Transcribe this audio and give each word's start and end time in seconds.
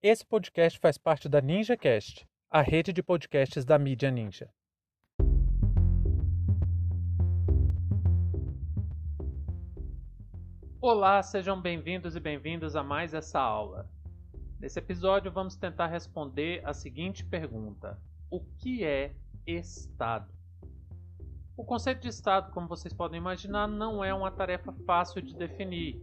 Esse 0.00 0.24
podcast 0.24 0.78
faz 0.78 0.96
parte 0.96 1.28
da 1.28 1.40
NinjaCast, 1.40 2.24
a 2.48 2.62
rede 2.62 2.92
de 2.92 3.02
podcasts 3.02 3.64
da 3.64 3.76
mídia 3.76 4.12
Ninja. 4.12 4.48
Olá, 10.80 11.20
sejam 11.20 11.60
bem-vindos 11.60 12.14
e 12.14 12.20
bem-vindas 12.20 12.76
a 12.76 12.82
mais 12.84 13.12
essa 13.12 13.40
aula. 13.40 13.90
Nesse 14.60 14.78
episódio, 14.78 15.32
vamos 15.32 15.56
tentar 15.56 15.88
responder 15.88 16.64
a 16.64 16.72
seguinte 16.72 17.24
pergunta: 17.24 18.00
O 18.30 18.38
que 18.56 18.84
é 18.84 19.16
Estado? 19.44 20.32
O 21.56 21.64
conceito 21.64 22.02
de 22.02 22.08
Estado, 22.08 22.52
como 22.52 22.68
vocês 22.68 22.94
podem 22.94 23.18
imaginar, 23.18 23.66
não 23.66 24.04
é 24.04 24.14
uma 24.14 24.30
tarefa 24.30 24.72
fácil 24.86 25.20
de 25.20 25.34
definir, 25.34 26.00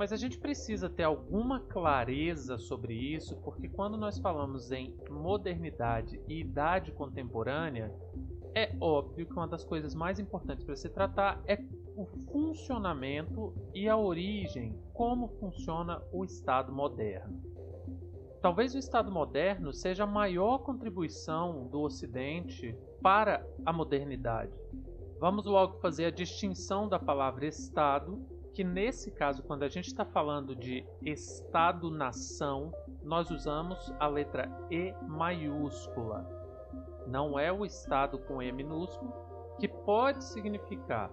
mas 0.00 0.14
a 0.14 0.16
gente 0.16 0.38
precisa 0.38 0.88
ter 0.88 1.02
alguma 1.02 1.60
clareza 1.60 2.56
sobre 2.56 2.94
isso, 2.94 3.36
porque 3.42 3.68
quando 3.68 3.98
nós 3.98 4.18
falamos 4.18 4.72
em 4.72 4.96
modernidade 5.10 6.18
e 6.26 6.40
idade 6.40 6.90
contemporânea, 6.90 7.94
é 8.54 8.74
óbvio 8.80 9.26
que 9.26 9.32
uma 9.34 9.46
das 9.46 9.62
coisas 9.62 9.94
mais 9.94 10.18
importantes 10.18 10.64
para 10.64 10.74
se 10.74 10.88
tratar 10.88 11.42
é 11.46 11.62
o 11.94 12.06
funcionamento 12.32 13.52
e 13.74 13.90
a 13.90 13.96
origem, 13.98 14.74
como 14.94 15.28
funciona 15.38 16.02
o 16.10 16.24
Estado 16.24 16.72
moderno. 16.72 17.38
Talvez 18.40 18.74
o 18.74 18.78
Estado 18.78 19.12
moderno 19.12 19.70
seja 19.70 20.04
a 20.04 20.06
maior 20.06 20.60
contribuição 20.60 21.68
do 21.68 21.82
Ocidente 21.82 22.74
para 23.02 23.46
a 23.66 23.70
modernidade. 23.70 24.58
Vamos 25.20 25.44
logo 25.44 25.78
fazer 25.80 26.06
a 26.06 26.10
distinção 26.10 26.88
da 26.88 26.98
palavra 26.98 27.44
Estado 27.44 28.39
que 28.60 28.64
nesse 28.64 29.10
caso, 29.10 29.42
quando 29.42 29.62
a 29.62 29.70
gente 29.70 29.86
está 29.86 30.04
falando 30.04 30.54
de 30.54 30.84
Estado-nação, 31.00 32.70
nós 33.02 33.30
usamos 33.30 33.90
a 33.98 34.06
letra 34.06 34.52
E 34.70 34.92
maiúscula. 35.08 36.28
Não 37.06 37.38
é 37.38 37.50
o 37.50 37.64
Estado 37.64 38.18
com 38.18 38.42
E 38.42 38.52
minúsculo, 38.52 39.14
que 39.58 39.66
pode 39.66 40.22
significar 40.24 41.10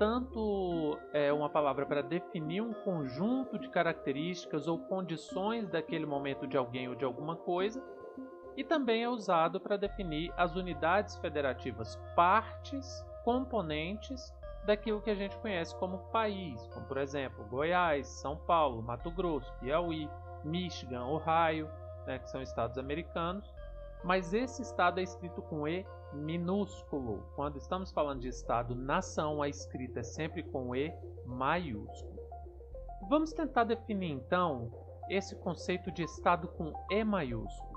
tanto 0.00 0.98
é, 1.12 1.32
uma 1.32 1.48
palavra 1.48 1.86
para 1.86 2.02
definir 2.02 2.60
um 2.60 2.72
conjunto 2.72 3.56
de 3.56 3.70
características 3.70 4.66
ou 4.66 4.76
condições 4.76 5.68
daquele 5.68 6.06
momento 6.06 6.44
de 6.44 6.56
alguém 6.56 6.88
ou 6.88 6.96
de 6.96 7.04
alguma 7.04 7.36
coisa, 7.36 7.80
e 8.56 8.64
também 8.64 9.04
é 9.04 9.08
usado 9.08 9.60
para 9.60 9.76
definir 9.76 10.34
as 10.36 10.56
unidades 10.56 11.16
federativas, 11.18 11.94
partes, 12.16 13.06
componentes 13.22 14.34
daquilo 14.64 15.00
que 15.00 15.10
a 15.10 15.14
gente 15.14 15.36
conhece 15.38 15.74
como 15.76 15.98
país, 16.10 16.66
como 16.68 16.86
por 16.86 16.98
exemplo 16.98 17.44
Goiás, 17.46 18.06
São 18.06 18.36
Paulo, 18.36 18.82
Mato 18.82 19.10
Grosso, 19.10 19.52
Piauí, 19.60 20.08
Michigan, 20.44 21.06
Ohio, 21.06 21.68
né, 22.06 22.18
que 22.18 22.30
são 22.30 22.42
estados 22.42 22.78
americanos, 22.78 23.52
mas 24.02 24.32
esse 24.32 24.62
estado 24.62 25.00
é 25.00 25.02
escrito 25.02 25.42
com 25.42 25.66
E 25.66 25.84
minúsculo. 26.12 27.30
Quando 27.36 27.56
estamos 27.56 27.92
falando 27.92 28.20
de 28.20 28.28
estado-nação, 28.28 29.42
a 29.42 29.48
escrita 29.48 30.00
é 30.00 30.02
sempre 30.02 30.42
com 30.42 30.74
E 30.74 30.92
maiúsculo. 31.26 32.18
Vamos 33.08 33.32
tentar 33.32 33.64
definir 33.64 34.10
então 34.10 34.70
esse 35.08 35.34
conceito 35.36 35.90
de 35.90 36.02
estado 36.02 36.48
com 36.48 36.72
E 36.90 37.04
maiúsculo. 37.04 37.70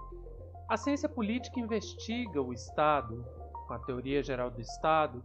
A 0.69 0.77
ciência 0.77 1.09
política 1.09 1.59
investiga 1.59 2.41
o 2.41 2.53
estado, 2.53 3.25
com 3.67 3.73
a 3.73 3.79
teoria 3.79 4.23
geral 4.23 4.49
do 4.49 4.61
estado, 4.61 5.23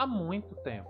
há 0.00 0.06
muito 0.06 0.54
tempo. 0.62 0.88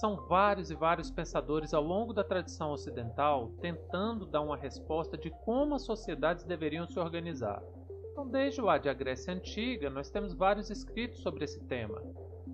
São 0.00 0.16
vários 0.26 0.72
e 0.72 0.74
vários 0.74 1.08
pensadores 1.08 1.72
ao 1.72 1.84
longo 1.84 2.12
da 2.12 2.24
tradição 2.24 2.72
ocidental 2.72 3.52
tentando 3.60 4.26
dar 4.26 4.40
uma 4.40 4.56
resposta 4.56 5.16
de 5.16 5.30
como 5.44 5.76
as 5.76 5.82
sociedades 5.82 6.44
deveriam 6.44 6.84
se 6.88 6.98
organizar. 6.98 7.62
Então, 8.10 8.28
desde 8.28 8.60
lá 8.60 8.76
de 8.76 8.88
a 8.88 8.92
Grécia 8.92 9.32
Antiga, 9.32 9.88
nós 9.88 10.10
temos 10.10 10.34
vários 10.34 10.68
escritos 10.68 11.20
sobre 11.20 11.44
esse 11.44 11.60
tema. 11.66 12.02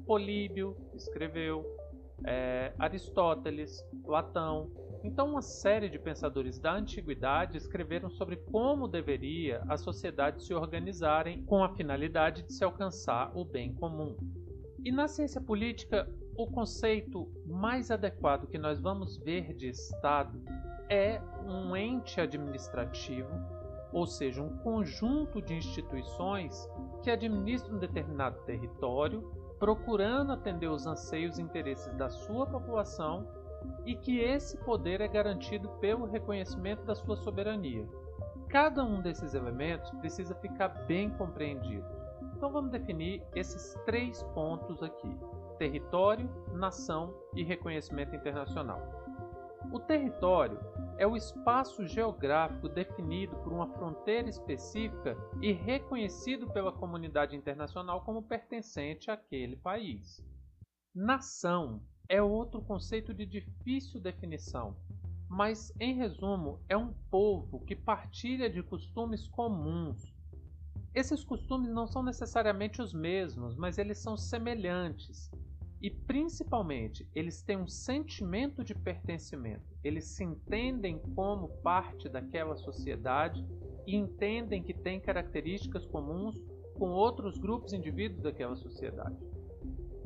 Políbio 0.06 0.76
escreveu, 0.94 1.64
é, 2.26 2.74
Aristóteles, 2.78 3.82
Platão. 4.04 4.70
Então, 5.03 5.30
uma 5.30 5.41
série 5.41 5.88
de 5.88 5.98
pensadores 5.98 6.58
da 6.58 6.74
antiguidade 6.74 7.56
escreveram 7.56 8.10
sobre 8.10 8.36
como 8.36 8.86
deveria 8.86 9.62
as 9.66 9.80
sociedades 9.80 10.47
se 10.47 10.53
organizarem 10.53 11.42
com 11.44 11.64
a 11.64 11.70
finalidade 11.70 12.42
de 12.42 12.53
se 12.53 12.62
alcançar 12.62 13.34
o 13.34 13.47
bem 13.47 13.72
comum. 13.72 14.14
E 14.84 14.93
na 14.93 15.09
ciência 15.09 15.41
política, 15.41 16.06
o 16.37 16.47
conceito 16.47 17.27
mais 17.47 17.91
adequado 17.91 18.47
que 18.47 18.59
nós 18.59 18.78
vamos 18.78 19.17
ver 19.17 19.55
de 19.55 19.67
Estado 19.67 20.39
é 20.91 21.22
um 21.43 21.75
ente 21.75 22.21
administrativo, 22.21 23.31
ou 23.91 24.06
seja, 24.06 24.43
um 24.43 24.59
conjunto 24.59 25.41
de 25.41 25.55
instituições 25.55 26.69
que 27.03 27.11
administram 27.11 27.77
um 27.77 27.78
determinado 27.78 28.39
território, 28.43 29.22
procurando 29.59 30.33
atender 30.33 30.69
os 30.69 30.87
anseios 30.87 31.39
e 31.39 31.43
interesses 31.43 31.95
da 31.95 32.11
sua 32.11 32.47
população 32.47 33.27
e 33.87 33.97
que 33.97 34.19
esse 34.19 34.59
poder 34.59 35.01
é 35.01 35.09
garantido 35.09 35.71
pelo 35.81 36.05
reconhecimento 36.05 36.84
da 36.84 36.95
sua 36.95 37.16
soberania. 37.16 37.89
Cada 38.51 38.84
um 38.84 39.01
desses 39.01 39.33
elementos 39.33 39.91
precisa 39.93 40.34
ficar 40.34 40.69
bem 40.69 41.09
compreendido 41.09 42.03
então 42.44 42.53
vamos 42.53 42.71
definir 42.71 43.22
esses 43.34 43.72
três 43.87 44.22
pontos 44.34 44.82
aqui: 44.82 45.09
território, 45.56 46.28
nação 46.53 47.19
e 47.34 47.43
reconhecimento 47.43 48.15
internacional. 48.15 48.82
O 49.72 49.81
território 49.81 50.60
é 50.99 51.06
o 51.06 51.16
espaço 51.16 51.87
geográfico 51.87 52.69
definido 52.69 53.34
por 53.37 53.50
uma 53.50 53.66
fronteira 53.69 54.28
específica 54.28 55.16
e 55.41 55.53
reconhecido 55.53 56.47
pela 56.53 56.71
comunidade 56.71 57.34
internacional 57.34 58.03
como 58.03 58.22
pertencente 58.22 59.10
àquele 59.10 59.56
país. 59.56 60.22
Nação 60.94 61.81
é 62.10 62.22
outro 62.22 62.60
conceito 62.60 63.15
de 63.15 63.25
difícil 63.25 64.03
definição, 64.03 64.77
mas, 65.31 65.72
em 65.81 65.94
resumo, 65.94 66.60
é 66.69 66.77
um 66.77 66.93
povo 67.10 67.65
que 67.65 67.75
partilha 67.75 68.50
de 68.50 68.62
costumes 68.62 69.27
comuns, 69.28 70.13
esses 70.94 71.25
costumes 71.25 71.71
não 71.71 71.87
são 71.87 72.03
necessariamente 72.03 72.81
os 72.81 72.94
mesmos, 72.94 73.56
mas 73.56 73.78
eles 73.78 73.99
são 73.99 74.16
semelhantes. 74.16 75.31
E 75.82 75.91
principalmente, 75.91 77.06
eles 77.15 77.43
têm 77.43 77.59
um 77.59 77.66
sentimento 77.66 78.65
de 78.65 78.75
pertencimento. 78.75 79.65
Eles 79.83 80.04
se 80.06 80.25
entendem 80.25 80.99
como 81.15 81.49
parte 81.62 82.09
daquela 82.09 82.56
sociedade 82.56 83.44
e 83.87 83.94
entendem 83.97 84.62
que 84.62 84.72
têm 84.72 85.00
características 85.00 85.84
comuns 85.84 86.41
com 86.78 86.91
outros 86.91 87.37
grupos 87.38 87.72
indivíduos 87.72 88.22
daquela 88.22 88.56
sociedade. 88.56 89.16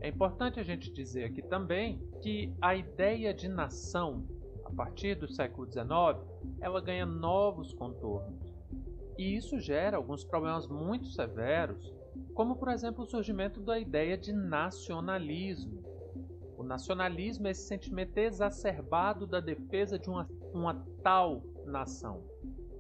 É 0.00 0.08
importante 0.08 0.58
a 0.58 0.62
gente 0.62 0.92
dizer 0.92 1.24
aqui 1.24 1.42
também 1.42 2.00
que 2.22 2.52
a 2.60 2.74
ideia 2.74 3.34
de 3.34 3.48
nação, 3.48 4.26
a 4.64 4.70
partir 4.70 5.16
do 5.16 5.28
século 5.28 5.70
XIX, 5.70 5.86
ela 6.60 6.80
ganha 6.80 7.06
novos 7.06 7.72
contornos. 7.72 8.47
E 9.18 9.36
isso 9.36 9.58
gera 9.58 9.96
alguns 9.96 10.24
problemas 10.24 10.68
muito 10.68 11.08
severos, 11.08 11.92
como 12.34 12.54
por 12.54 12.68
exemplo 12.68 13.02
o 13.02 13.06
surgimento 13.06 13.60
da 13.60 13.76
ideia 13.76 14.16
de 14.16 14.32
nacionalismo. 14.32 15.82
O 16.56 16.62
nacionalismo 16.62 17.48
é 17.48 17.50
esse 17.50 17.66
sentimento 17.66 18.16
exacerbado 18.16 19.26
da 19.26 19.40
defesa 19.40 19.98
de 19.98 20.08
uma, 20.08 20.28
uma 20.54 20.86
tal 21.02 21.42
nação. 21.66 22.22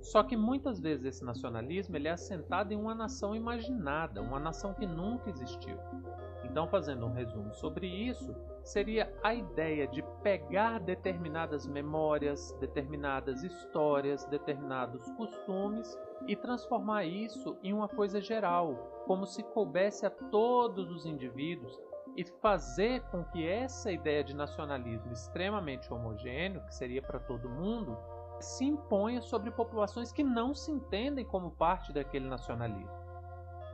Só 0.00 0.22
que 0.22 0.36
muitas 0.36 0.78
vezes 0.80 1.04
esse 1.04 1.24
nacionalismo 1.24 1.96
ele 1.96 2.06
é 2.06 2.12
assentado 2.12 2.72
em 2.72 2.76
uma 2.76 2.94
nação 2.94 3.34
imaginada, 3.34 4.22
uma 4.22 4.38
nação 4.38 4.72
que 4.72 4.86
nunca 4.86 5.28
existiu. 5.28 5.76
Então, 6.50 6.66
fazendo 6.66 7.06
um 7.06 7.12
resumo 7.12 7.52
sobre 7.54 7.86
isso, 7.86 8.34
seria 8.64 9.12
a 9.22 9.34
ideia 9.34 9.86
de 9.86 10.02
pegar 10.22 10.80
determinadas 10.80 11.66
memórias, 11.66 12.52
determinadas 12.58 13.42
histórias, 13.42 14.24
determinados 14.26 15.02
costumes 15.12 15.96
e 16.26 16.34
transformar 16.34 17.04
isso 17.04 17.56
em 17.62 17.72
uma 17.72 17.88
coisa 17.88 18.20
geral, 18.20 19.02
como 19.06 19.26
se 19.26 19.42
coubesse 19.42 20.06
a 20.06 20.10
todos 20.10 20.90
os 20.90 21.04
indivíduos 21.04 21.78
e 22.16 22.24
fazer 22.40 23.02
com 23.10 23.22
que 23.24 23.46
essa 23.46 23.92
ideia 23.92 24.24
de 24.24 24.34
nacionalismo 24.34 25.12
extremamente 25.12 25.92
homogêneo, 25.92 26.64
que 26.66 26.74
seria 26.74 27.02
para 27.02 27.20
todo 27.20 27.48
mundo, 27.48 27.96
se 28.40 28.64
imponha 28.64 29.20
sobre 29.20 29.50
populações 29.50 30.10
que 30.10 30.24
não 30.24 30.54
se 30.54 30.70
entendem 30.70 31.24
como 31.24 31.50
parte 31.50 31.92
daquele 31.92 32.26
nacionalismo. 32.26 33.07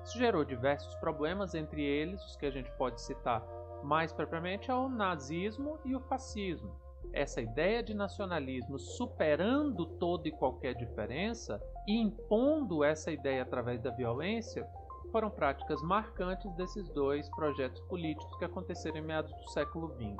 Isso 0.04 0.18
gerou 0.18 0.44
diversos 0.44 0.94
problemas, 0.96 1.54
entre 1.54 1.82
eles 1.82 2.22
os 2.26 2.36
que 2.36 2.46
a 2.46 2.50
gente 2.50 2.70
pode 2.72 3.00
citar 3.00 3.42
mais 3.84 4.12
propriamente 4.12 4.70
é 4.70 4.74
o 4.74 4.88
nazismo 4.88 5.78
e 5.84 5.94
o 5.94 6.00
fascismo. 6.00 6.74
Essa 7.12 7.40
ideia 7.40 7.82
de 7.82 7.94
nacionalismo 7.94 8.78
superando 8.78 9.84
toda 9.84 10.26
e 10.26 10.32
qualquer 10.32 10.74
diferença 10.74 11.60
e 11.86 12.00
impondo 12.00 12.82
essa 12.82 13.12
ideia 13.12 13.42
através 13.42 13.80
da 13.80 13.90
violência 13.90 14.66
foram 15.12 15.30
práticas 15.30 15.80
marcantes 15.82 16.52
desses 16.54 16.88
dois 16.88 17.28
projetos 17.30 17.80
políticos 17.82 18.36
que 18.38 18.44
aconteceram 18.44 18.96
em 18.96 19.02
meados 19.02 19.32
do 19.32 19.50
século 19.50 19.94
XX. 19.94 20.16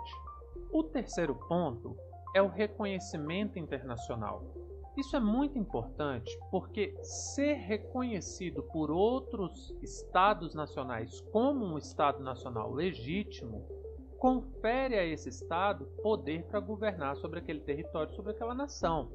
O 0.71 0.85
terceiro 0.85 1.35
ponto 1.49 1.97
é 2.35 2.43
o 2.43 2.49
reconhecimento 2.49 3.59
internacional. 3.59 4.45
Isso 4.97 5.17
é 5.17 5.21
muito 5.21 5.59
importante 5.59 6.39
porque 6.51 6.95
ser 7.03 7.55
reconhecido 7.55 8.63
por 8.63 8.93
outros 8.93 9.75
estados 9.83 10.55
nacionais 10.55 11.21
como 11.33 11.65
um 11.67 11.77
estado 11.77 12.23
nacional 12.23 12.73
legítimo 12.73 13.67
confere 14.19 14.97
a 14.97 15.05
esse 15.05 15.29
estado 15.29 15.85
poder 16.01 16.45
para 16.45 16.61
governar 16.61 17.17
sobre 17.17 17.41
aquele 17.41 17.61
território, 17.61 18.15
sobre 18.15 18.33
aquela 18.33 18.55
nação. 18.55 19.11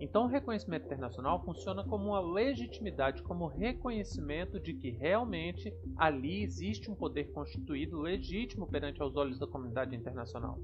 Então, 0.00 0.24
o 0.24 0.28
reconhecimento 0.28 0.86
internacional 0.86 1.44
funciona 1.44 1.84
como 1.84 2.06
uma 2.06 2.20
legitimidade, 2.20 3.22
como 3.22 3.48
reconhecimento 3.48 4.58
de 4.58 4.72
que 4.72 4.90
realmente 4.90 5.74
ali 5.94 6.42
existe 6.42 6.90
um 6.90 6.94
poder 6.94 7.32
constituído 7.32 8.00
legítimo 8.00 8.66
perante 8.66 9.02
aos 9.02 9.14
olhos 9.14 9.38
da 9.38 9.46
comunidade 9.46 9.94
internacional. 9.94 10.58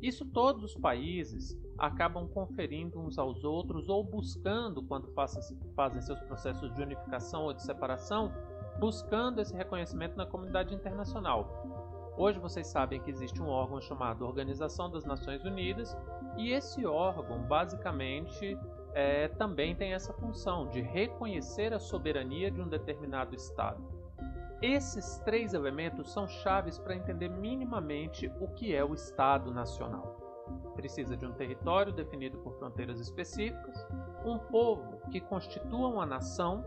Isso 0.00 0.24
todos 0.24 0.64
os 0.64 0.74
países 0.74 1.58
acabam 1.78 2.28
conferindo 2.28 3.00
uns 3.00 3.18
aos 3.18 3.44
outros 3.44 3.88
ou 3.88 4.02
buscando, 4.04 4.82
quando 4.82 5.12
fazem 5.12 6.00
seus 6.02 6.20
processos 6.20 6.72
de 6.74 6.82
unificação 6.82 7.44
ou 7.44 7.52
de 7.52 7.62
separação, 7.62 8.32
buscando 8.78 9.40
esse 9.40 9.54
reconhecimento 9.54 10.16
na 10.16 10.26
comunidade 10.26 10.74
internacional. 10.74 11.84
Hoje 12.16 12.38
vocês 12.38 12.68
sabem 12.68 13.00
que 13.00 13.10
existe 13.10 13.42
um 13.42 13.48
órgão 13.48 13.80
chamado 13.80 14.24
Organização 14.24 14.88
das 14.88 15.04
Nações 15.04 15.44
Unidas 15.44 15.96
e 16.36 16.50
esse 16.50 16.86
órgão 16.86 17.42
basicamente 17.42 18.56
é, 18.94 19.26
também 19.28 19.74
tem 19.74 19.92
essa 19.92 20.12
função 20.12 20.68
de 20.68 20.80
reconhecer 20.80 21.72
a 21.72 21.80
soberania 21.80 22.50
de 22.50 22.60
um 22.60 22.68
determinado 22.68 23.34
Estado. 23.34 23.82
Esses 24.62 25.18
três 25.18 25.52
elementos 25.52 26.12
são 26.12 26.28
chaves 26.28 26.78
para 26.78 26.94
entender 26.94 27.28
minimamente 27.28 28.30
o 28.40 28.48
que 28.48 28.74
é 28.74 28.84
o 28.84 28.94
Estado 28.94 29.52
Nacional. 29.52 30.23
Precisa 30.74 31.16
de 31.16 31.24
um 31.24 31.32
território 31.32 31.92
definido 31.92 32.38
por 32.38 32.58
fronteiras 32.58 33.00
específicas, 33.00 33.86
um 34.24 34.38
povo 34.38 35.00
que 35.10 35.20
constitua 35.20 35.88
uma 35.88 36.06
nação 36.06 36.64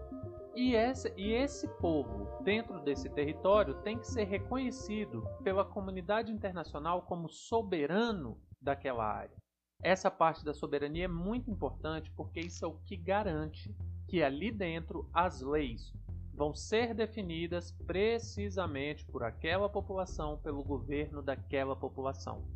e 0.55 0.73
esse, 0.73 1.13
e 1.15 1.33
esse 1.33 1.67
povo, 1.79 2.27
dentro 2.43 2.79
desse 2.79 3.07
território, 3.09 3.75
tem 3.83 3.99
que 3.99 4.07
ser 4.07 4.23
reconhecido 4.23 5.23
pela 5.43 5.63
comunidade 5.63 6.31
internacional 6.31 7.03
como 7.03 7.29
soberano 7.29 8.41
daquela 8.59 9.05
área. 9.05 9.37
Essa 9.83 10.09
parte 10.09 10.43
da 10.43 10.55
soberania 10.55 11.05
é 11.05 11.07
muito 11.07 11.51
importante 11.51 12.11
porque 12.15 12.39
isso 12.39 12.65
é 12.65 12.67
o 12.67 12.79
que 12.79 12.97
garante 12.97 13.75
que 14.07 14.23
ali 14.23 14.51
dentro 14.51 15.07
as 15.13 15.41
leis 15.41 15.93
vão 16.33 16.55
ser 16.55 16.93
definidas 16.93 17.71
precisamente 17.85 19.05
por 19.05 19.23
aquela 19.23 19.69
população, 19.69 20.39
pelo 20.39 20.63
governo 20.63 21.21
daquela 21.21 21.75
população. 21.75 22.47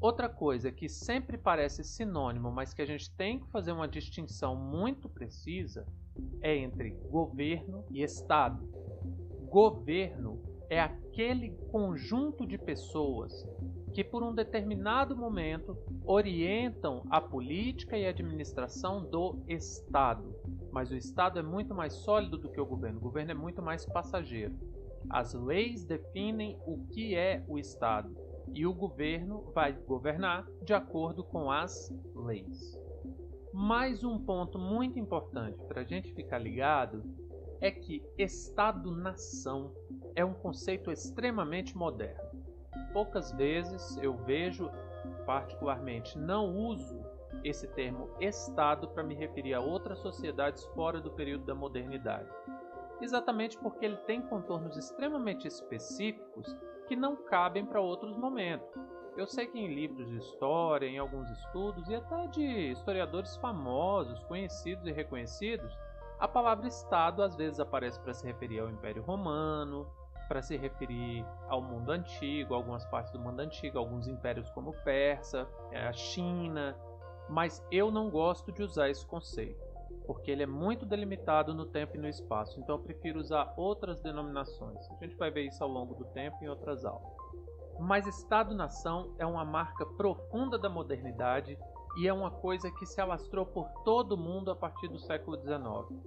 Outra 0.00 0.30
coisa 0.30 0.72
que 0.72 0.88
sempre 0.88 1.36
parece 1.36 1.84
sinônimo, 1.84 2.50
mas 2.50 2.72
que 2.72 2.80
a 2.80 2.86
gente 2.86 3.10
tem 3.10 3.38
que 3.38 3.50
fazer 3.50 3.72
uma 3.72 3.86
distinção 3.86 4.56
muito 4.56 5.10
precisa, 5.10 5.86
é 6.40 6.56
entre 6.56 6.92
governo 7.10 7.84
e 7.90 8.02
Estado. 8.02 8.66
Governo 9.50 10.40
é 10.70 10.80
aquele 10.80 11.50
conjunto 11.70 12.46
de 12.46 12.56
pessoas 12.56 13.46
que, 13.92 14.02
por 14.02 14.22
um 14.22 14.34
determinado 14.34 15.14
momento, 15.14 15.76
orientam 16.06 17.02
a 17.10 17.20
política 17.20 17.98
e 17.98 18.06
a 18.06 18.10
administração 18.10 19.04
do 19.04 19.36
Estado. 19.46 20.34
Mas 20.72 20.90
o 20.90 20.96
Estado 20.96 21.38
é 21.38 21.42
muito 21.42 21.74
mais 21.74 21.92
sólido 21.92 22.38
do 22.38 22.48
que 22.48 22.60
o 22.60 22.64
governo. 22.64 22.98
O 22.98 23.02
governo 23.02 23.32
é 23.32 23.34
muito 23.34 23.60
mais 23.60 23.84
passageiro. 23.84 24.54
As 25.10 25.34
leis 25.34 25.84
definem 25.84 26.58
o 26.64 26.86
que 26.86 27.14
é 27.14 27.44
o 27.46 27.58
Estado 27.58 28.29
e 28.54 28.66
o 28.66 28.72
governo 28.72 29.50
vai 29.54 29.72
governar 29.72 30.46
de 30.62 30.74
acordo 30.74 31.24
com 31.24 31.50
as 31.50 31.92
leis. 32.14 32.78
Mais 33.52 34.04
um 34.04 34.18
ponto 34.18 34.58
muito 34.58 34.98
importante 34.98 35.62
para 35.64 35.80
a 35.80 35.84
gente 35.84 36.12
ficar 36.14 36.38
ligado 36.38 37.02
é 37.60 37.70
que 37.70 38.02
Estado-nação 38.16 39.74
é 40.14 40.24
um 40.24 40.32
conceito 40.32 40.90
extremamente 40.90 41.76
moderno. 41.76 42.30
Poucas 42.92 43.32
vezes 43.32 43.96
eu 43.98 44.16
vejo, 44.16 44.70
particularmente, 45.26 46.18
não 46.18 46.56
uso 46.56 47.00
esse 47.44 47.66
termo 47.68 48.08
Estado 48.20 48.88
para 48.88 49.02
me 49.02 49.14
referir 49.14 49.54
a 49.54 49.60
outras 49.60 49.98
sociedades 49.98 50.64
fora 50.74 51.00
do 51.00 51.10
período 51.10 51.44
da 51.44 51.54
modernidade. 51.54 52.28
Exatamente 53.00 53.58
porque 53.58 53.84
ele 53.84 53.96
tem 53.98 54.20
contornos 54.20 54.76
extremamente 54.76 55.46
específicos 55.46 56.56
que 56.90 56.96
não 56.96 57.14
cabem 57.14 57.64
para 57.64 57.80
outros 57.80 58.16
momentos. 58.16 58.68
Eu 59.16 59.24
sei 59.24 59.46
que 59.46 59.56
em 59.56 59.72
livros 59.72 60.08
de 60.08 60.16
história, 60.16 60.88
em 60.88 60.98
alguns 60.98 61.30
estudos 61.30 61.88
e 61.88 61.94
até 61.94 62.26
de 62.26 62.72
historiadores 62.72 63.36
famosos, 63.36 64.18
conhecidos 64.24 64.84
e 64.88 64.90
reconhecidos, 64.90 65.72
a 66.18 66.26
palavra 66.26 66.66
Estado 66.66 67.22
às 67.22 67.36
vezes 67.36 67.60
aparece 67.60 68.00
para 68.00 68.12
se 68.12 68.26
referir 68.26 68.58
ao 68.58 68.68
Império 68.68 69.04
Romano, 69.04 69.86
para 70.26 70.42
se 70.42 70.56
referir 70.56 71.24
ao 71.48 71.62
mundo 71.62 71.92
antigo, 71.92 72.54
algumas 72.54 72.84
partes 72.86 73.12
do 73.12 73.20
mundo 73.20 73.38
antigo, 73.38 73.78
alguns 73.78 74.08
impérios 74.08 74.50
como 74.50 74.72
Persa, 74.82 75.48
é, 75.70 75.86
a 75.86 75.92
China, 75.92 76.76
mas 77.28 77.64
eu 77.70 77.92
não 77.92 78.10
gosto 78.10 78.50
de 78.50 78.64
usar 78.64 78.90
esse 78.90 79.06
conceito, 79.06 79.64
porque 80.06 80.30
ele 80.30 80.42
é 80.42 80.46
muito 80.46 80.86
delimitado 80.86 81.54
no 81.54 81.66
tempo 81.66 81.96
e 81.96 82.00
no 82.00 82.08
espaço, 82.08 82.58
então 82.60 82.76
eu 82.76 82.82
prefiro 82.82 83.20
usar 83.20 83.54
outras 83.56 84.00
denominações. 84.00 84.78
A 84.90 85.04
gente 85.04 85.16
vai 85.16 85.30
ver 85.30 85.46
isso 85.46 85.62
ao 85.62 85.70
longo 85.70 85.94
do 85.94 86.04
tempo 86.06 86.36
em 86.42 86.48
outras 86.48 86.84
aulas. 86.84 87.12
Mas 87.78 88.06
Estado-nação 88.06 89.14
é 89.18 89.24
uma 89.24 89.44
marca 89.44 89.86
profunda 89.86 90.58
da 90.58 90.68
modernidade 90.68 91.58
e 91.96 92.06
é 92.06 92.12
uma 92.12 92.30
coisa 92.30 92.70
que 92.70 92.86
se 92.86 93.00
alastrou 93.00 93.46
por 93.46 93.68
todo 93.84 94.12
o 94.12 94.18
mundo 94.18 94.50
a 94.50 94.56
partir 94.56 94.88
do 94.88 94.98
século 94.98 95.36
XIX. 95.36 96.00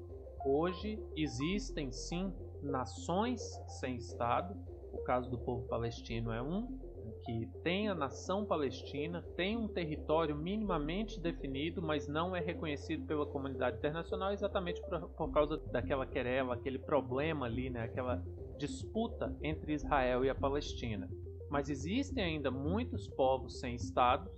Hoje 0.45 1.01
existem 1.15 1.91
sim 1.91 2.33
nações 2.61 3.41
sem 3.67 3.95
Estado, 3.95 4.55
o 4.91 4.99
caso 4.99 5.29
do 5.29 5.37
povo 5.37 5.67
palestino 5.67 6.31
é 6.31 6.41
um, 6.41 6.79
que 7.25 7.47
tem 7.63 7.89
a 7.89 7.95
nação 7.95 8.45
palestina, 8.45 9.21
tem 9.35 9.57
um 9.57 9.67
território 9.67 10.35
minimamente 10.35 11.19
definido, 11.19 11.81
mas 11.81 12.07
não 12.07 12.35
é 12.35 12.39
reconhecido 12.39 13.05
pela 13.05 13.25
comunidade 13.25 13.77
internacional 13.77 14.31
exatamente 14.31 14.81
por, 14.81 15.09
por 15.09 15.31
causa 15.31 15.57
daquela 15.71 16.05
querela, 16.05 16.55
aquele 16.55 16.79
problema 16.79 17.45
ali, 17.45 17.69
né, 17.69 17.83
aquela 17.83 18.23
disputa 18.57 19.35
entre 19.41 19.73
Israel 19.73 20.23
e 20.23 20.29
a 20.29 20.35
Palestina. 20.35 21.09
Mas 21.49 21.69
existem 21.69 22.23
ainda 22.23 22.49
muitos 22.49 23.07
povos 23.07 23.59
sem 23.59 23.75
estados 23.75 24.31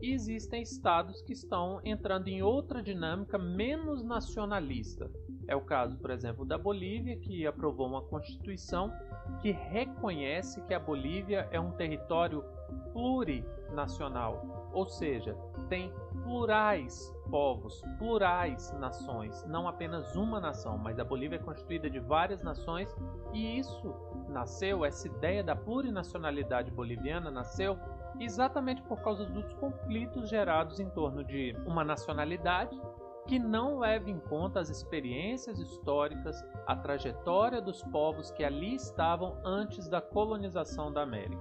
e 0.00 0.12
existem 0.12 0.62
estados 0.62 1.20
que 1.22 1.32
estão 1.32 1.80
entrando 1.84 2.28
em 2.28 2.42
outra 2.42 2.82
dinâmica 2.82 3.36
menos 3.38 4.02
nacionalista, 4.02 5.10
é 5.50 5.56
o 5.56 5.60
caso, 5.60 5.98
por 5.98 6.12
exemplo, 6.12 6.44
da 6.44 6.56
Bolívia, 6.56 7.18
que 7.18 7.44
aprovou 7.44 7.88
uma 7.88 8.02
constituição 8.02 8.88
que 9.40 9.50
reconhece 9.50 10.60
que 10.62 10.74
a 10.74 10.78
Bolívia 10.78 11.48
é 11.50 11.58
um 11.58 11.72
território 11.72 12.44
plurinacional, 12.92 14.70
ou 14.72 14.86
seja, 14.86 15.36
tem 15.68 15.92
plurais 16.22 17.14
povos, 17.30 17.82
plurais 17.98 18.72
nações, 18.78 19.44
não 19.46 19.68
apenas 19.68 20.16
uma 20.16 20.40
nação, 20.40 20.76
mas 20.76 20.98
a 20.98 21.04
Bolívia 21.04 21.36
é 21.36 21.38
constituída 21.38 21.88
de 21.88 22.00
várias 22.00 22.42
nações 22.42 22.94
e 23.32 23.58
isso 23.58 23.94
nasceu, 24.28 24.84
essa 24.84 25.06
ideia 25.06 25.42
da 25.42 25.54
plurinacionalidade 25.54 26.70
boliviana 26.70 27.30
nasceu 27.30 27.78
exatamente 28.18 28.82
por 28.82 29.00
causa 29.00 29.24
dos 29.24 29.52
conflitos 29.54 30.28
gerados 30.28 30.78
em 30.78 30.90
torno 30.90 31.24
de 31.24 31.56
uma 31.64 31.84
nacionalidade 31.84 32.78
que 33.30 33.38
não 33.38 33.78
leva 33.78 34.10
em 34.10 34.18
conta 34.18 34.58
as 34.58 34.68
experiências 34.70 35.60
históricas, 35.60 36.44
a 36.66 36.74
trajetória 36.74 37.62
dos 37.62 37.80
povos 37.80 38.32
que 38.32 38.42
ali 38.42 38.74
estavam 38.74 39.40
antes 39.44 39.88
da 39.88 40.00
colonização 40.00 40.92
da 40.92 41.02
América. 41.02 41.40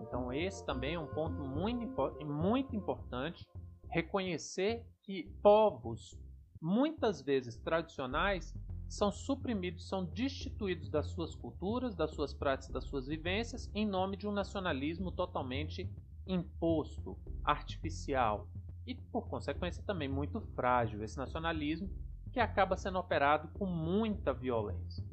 Então, 0.00 0.32
esse 0.32 0.64
também 0.64 0.94
é 0.94 1.00
um 1.00 1.08
ponto 1.08 1.42
muito, 1.42 2.24
muito 2.24 2.76
importante 2.76 3.48
reconhecer 3.90 4.86
que 5.02 5.24
povos, 5.42 6.16
muitas 6.60 7.20
vezes 7.20 7.56
tradicionais, 7.56 8.54
são 8.88 9.10
suprimidos, 9.10 9.88
são 9.88 10.04
destituídos 10.04 10.88
das 10.88 11.08
suas 11.08 11.34
culturas, 11.34 11.96
das 11.96 12.12
suas 12.12 12.32
práticas, 12.32 12.72
das 12.72 12.84
suas 12.84 13.08
vivências, 13.08 13.68
em 13.74 13.84
nome 13.84 14.16
de 14.16 14.28
um 14.28 14.32
nacionalismo 14.32 15.10
totalmente 15.10 15.90
imposto, 16.28 17.18
artificial, 17.42 18.46
e, 18.86 18.94
por 18.94 19.28
consequência, 19.28 19.82
também 19.86 20.08
muito 20.08 20.40
frágil 20.54 21.02
esse 21.02 21.16
nacionalismo 21.16 21.88
que 22.32 22.40
acaba 22.40 22.76
sendo 22.76 22.98
operado 22.98 23.48
com 23.48 23.66
muita 23.66 24.32
violência. 24.32 25.04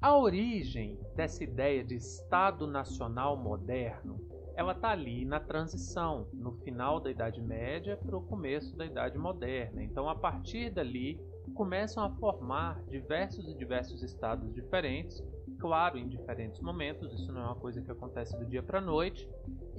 A 0.00 0.16
origem 0.16 0.98
dessa 1.14 1.44
ideia 1.44 1.84
de 1.84 1.94
Estado 1.94 2.66
Nacional 2.66 3.36
moderno, 3.36 4.18
ela 4.54 4.72
está 4.72 4.90
ali 4.90 5.24
na 5.24 5.38
transição, 5.38 6.26
no 6.32 6.52
final 6.64 6.98
da 6.98 7.10
Idade 7.10 7.40
Média 7.40 7.96
para 7.98 8.16
o 8.16 8.22
começo 8.22 8.76
da 8.76 8.86
Idade 8.86 9.18
Moderna. 9.18 9.82
Então, 9.82 10.08
a 10.08 10.14
partir 10.14 10.70
dali, 10.70 11.20
começam 11.54 12.02
a 12.02 12.10
formar 12.16 12.82
diversos 12.88 13.46
e 13.46 13.54
diversos 13.54 14.02
estados 14.02 14.52
diferentes, 14.54 15.22
claro, 15.58 15.98
em 15.98 16.08
diferentes 16.08 16.60
momentos, 16.60 17.12
isso 17.12 17.30
não 17.30 17.42
é 17.42 17.44
uma 17.44 17.56
coisa 17.56 17.82
que 17.82 17.90
acontece 17.90 18.36
do 18.38 18.46
dia 18.46 18.62
para 18.62 18.78
a 18.78 18.82
noite, 18.82 19.28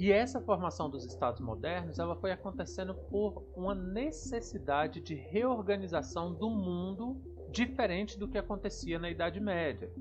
E 0.01 0.11
essa 0.11 0.41
formação 0.41 0.89
dos 0.89 1.05
estados 1.05 1.39
modernos, 1.41 1.99
ela 1.99 2.15
foi 2.15 2.31
acontecendo 2.31 2.95
por 2.95 3.45
uma 3.55 3.75
necessidade 3.75 4.99
de 4.99 5.13
reorganização 5.13 6.33
do 6.33 6.49
mundo 6.49 7.21
diferente 7.51 8.17
do 8.17 8.27
que 8.27 8.39
acontecia 8.39 8.97
na 8.97 9.11
Idade 9.11 9.39
Média. 9.39 9.93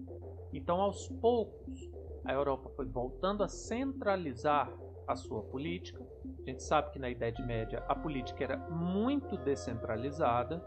Então, 0.55 0.81
aos 0.81 1.07
poucos, 1.07 1.87
a 2.25 2.33
Europa 2.33 2.71
foi 2.75 2.87
voltando 2.87 3.45
a 3.45 3.49
centralizar 3.49 4.73
a 5.07 5.15
sua 5.17 5.43
política. 5.43 6.03
A 6.47 6.49
gente 6.49 6.63
sabe 6.63 6.93
que 6.93 6.99
na 6.99 7.11
Idade 7.11 7.43
Média 7.43 7.85
a 7.87 7.95
política 7.95 8.43
era 8.43 8.57
muito 8.57 9.37
descentralizada, 9.37 10.65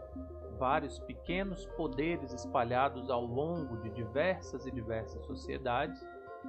vários 0.60 1.00
pequenos 1.00 1.66
poderes 1.76 2.32
espalhados 2.32 3.10
ao 3.10 3.26
longo 3.26 3.78
de 3.78 3.90
diversas 3.90 4.64
e 4.64 4.70
diversas 4.70 5.26
sociedades. 5.26 6.00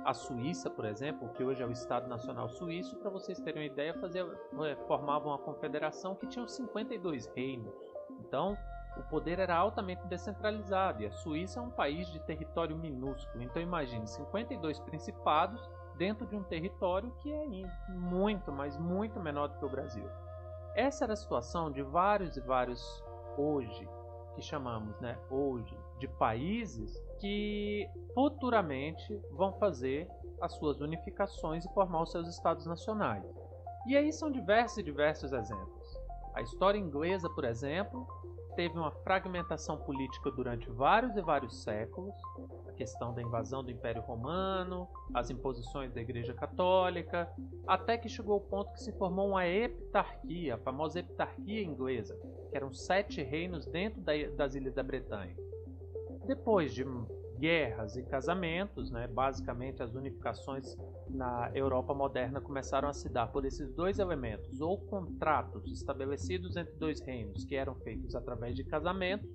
A 0.06 0.14
Suíça, 0.14 0.70
por 0.70 0.86
exemplo, 0.86 1.30
que 1.30 1.44
hoje 1.44 1.64
é 1.64 1.66
o 1.66 1.72
Estado 1.72 2.08
Nacional 2.08 2.48
Suíço, 2.48 2.96
para 2.98 3.10
vocês 3.10 3.40
terem 3.40 3.64
uma 3.64 3.74
ideia, 3.74 3.92
fazia, 3.96 4.22
é, 4.64 4.76
formava 4.86 5.30
uma 5.30 5.40
confederação 5.40 6.14
que 6.14 6.28
tinha 6.28 6.48
52 6.48 7.26
reinos. 7.36 7.74
Então, 8.20 8.56
o 8.96 9.02
poder 9.10 9.40
era 9.40 9.58
altamente 9.58 10.06
descentralizado 10.06 11.02
e 11.02 11.08
a 11.08 11.12
Suíça 11.12 11.60
é 11.60 11.64
um 11.64 11.72
país 11.72 12.08
de 12.12 12.20
território 12.20 12.78
minúsculo. 12.78 13.42
Então, 13.42 13.60
imagine 13.60 14.06
52 14.06 14.80
principados 14.82 15.68
dentro 15.98 16.28
de 16.28 16.36
um 16.36 16.44
território 16.44 17.12
que 17.24 17.34
é 17.34 17.48
muito, 17.90 18.52
mas 18.52 18.78
muito 18.78 19.20
menor 19.20 19.48
do 19.48 19.58
que 19.58 19.66
o 19.66 19.70
Brasil. 19.70 20.08
Essa 20.76 21.06
era 21.06 21.14
a 21.14 21.18
situação 21.18 21.72
de 21.72 21.82
vários 21.82 22.38
e 22.38 22.42
vários 22.42 23.04
hoje, 23.36 23.90
que 24.36 24.42
chamamos 24.44 25.00
né, 25.00 25.18
hoje 25.32 25.76
de 26.00 26.08
países 26.08 27.02
que 27.20 27.88
futuramente 28.14 29.20
vão 29.32 29.54
fazer 29.54 30.08
as 30.42 30.54
suas 30.56 30.82
unificações 30.82 31.66
e 31.66 31.74
formar 31.74 32.04
os 32.04 32.12
seus 32.12 32.28
estados 32.28 32.66
nacionais. 32.66 33.25
E 33.88 33.96
aí 33.96 34.12
são 34.12 34.32
diversos 34.32 34.78
e 34.80 34.84
diversos 34.84 35.32
exemplos. 35.32 36.00
A 36.34 36.42
história 36.42 36.78
inglesa, 36.78 37.30
por 37.30 37.46
exemplo, 37.46 38.06
teve 38.56 38.78
uma 38.78 38.92
fragmentação 38.92 39.78
política 39.78 40.32
durante 40.32 40.70
vários 40.70 41.16
e 41.16 41.22
vários 41.22 41.62
séculos, 41.62 42.16
a 42.68 42.72
questão 42.72 43.14
da 43.14 43.22
invasão 43.22 43.64
do 43.64 43.70
Império 43.70 44.02
Romano, 44.02 44.88
as 45.14 45.30
imposições 45.30 45.94
da 45.94 46.02
Igreja 46.02 46.34
Católica, 46.34 47.30
até 47.68 47.98
que 47.98 48.10
chegou 48.10 48.38
o 48.38 48.42
ponto 48.42 48.72
que 48.74 48.82
se 48.82 48.92
formou 48.94 49.30
uma 49.30 49.46
heptarquia, 49.46 50.56
a 50.56 50.58
famosa 50.58 51.00
heptarquia 51.00 51.64
inglesa, 51.64 52.18
que 52.50 52.56
eram 52.56 52.74
sete 52.74 53.22
reinos 53.22 53.66
dentro 53.66 54.02
das 54.36 54.56
Ilhas 54.56 54.74
da 54.74 54.84
Bretanha. 54.84 55.36
Depois 56.25 56.74
de 56.74 56.84
guerras 57.38 57.96
e 57.96 58.03
casamentos, 58.03 58.89
né, 58.89 59.08
basicamente 59.08 59.84
as 59.84 59.94
unificações 59.94 60.75
na 61.10 61.51
Europa 61.53 61.94
moderna 61.94 62.41
começaram 62.41 62.88
a 62.88 62.94
se 62.94 63.10
dar 63.10 63.27
por 63.27 63.46
esses 63.46 63.72
dois 63.74 64.00
elementos, 64.00 64.62
ou 64.62 64.77
contratos 64.77 65.72
estabelecidos 65.72 66.55
entre 66.55 66.74
dois 66.75 67.01
reinos 67.01 67.44
que 67.44 67.55
eram 67.55 67.75
feitos 67.75 68.15
através 68.15 68.55
de 68.55 68.63
casamentos, 68.63 69.29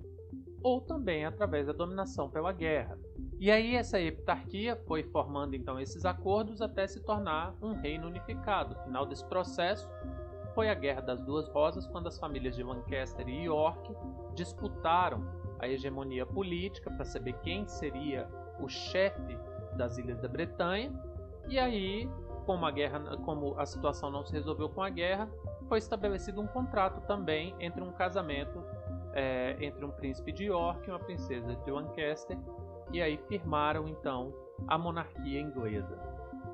ou 0.63 0.81
também 0.81 1.25
através 1.25 1.67
da 1.67 1.73
dominação 1.73 2.29
pela 2.29 2.51
guerra. 2.51 2.97
E 3.39 3.49
aí 3.49 3.75
essa 3.75 3.99
heptarquia 3.99 4.75
foi 4.87 5.03
formando 5.03 5.55
então 5.55 5.79
esses 5.79 6.05
acordos 6.05 6.61
até 6.61 6.85
se 6.87 6.99
tornar 7.03 7.55
um 7.61 7.73
reino 7.73 8.07
unificado. 8.07 8.75
O 8.75 8.83
final 8.83 9.05
desse 9.05 9.25
processo 9.25 9.89
foi 10.53 10.69
a 10.69 10.73
Guerra 10.75 11.01
das 11.01 11.21
Duas 11.21 11.47
Rosas, 11.49 11.87
quando 11.87 12.07
as 12.07 12.19
famílias 12.19 12.55
de 12.55 12.61
Lancaster 12.61 13.27
e 13.27 13.45
York 13.45 13.95
disputaram 14.35 15.40
a 15.61 15.67
hegemonia 15.67 16.25
política 16.25 16.89
para 16.91 17.05
saber 17.05 17.33
quem 17.43 17.67
seria 17.67 18.27
o 18.59 18.67
chefe 18.67 19.37
das 19.77 19.97
Ilhas 19.97 20.19
da 20.19 20.27
Bretanha. 20.27 20.91
E 21.47 21.57
aí, 21.57 22.09
como 22.45 22.65
a 22.65 22.71
guerra, 22.71 22.99
como 23.17 23.57
a 23.59 23.65
situação 23.65 24.11
não 24.11 24.25
se 24.25 24.33
resolveu 24.33 24.69
com 24.69 24.81
a 24.81 24.89
guerra, 24.89 25.29
foi 25.69 25.77
estabelecido 25.77 26.41
um 26.41 26.47
contrato 26.47 26.99
também 27.07 27.55
entre 27.59 27.81
um 27.81 27.91
casamento 27.91 28.61
é, 29.13 29.57
entre 29.59 29.83
um 29.83 29.91
príncipe 29.91 30.31
de 30.31 30.45
York 30.45 30.87
e 30.87 30.91
uma 30.91 30.99
princesa 30.99 31.55
de 31.55 31.71
Lancaster, 31.71 32.37
e 32.91 33.01
aí 33.01 33.17
firmaram 33.27 33.87
então 33.87 34.33
a 34.67 34.77
monarquia 34.77 35.39
inglesa. 35.39 35.97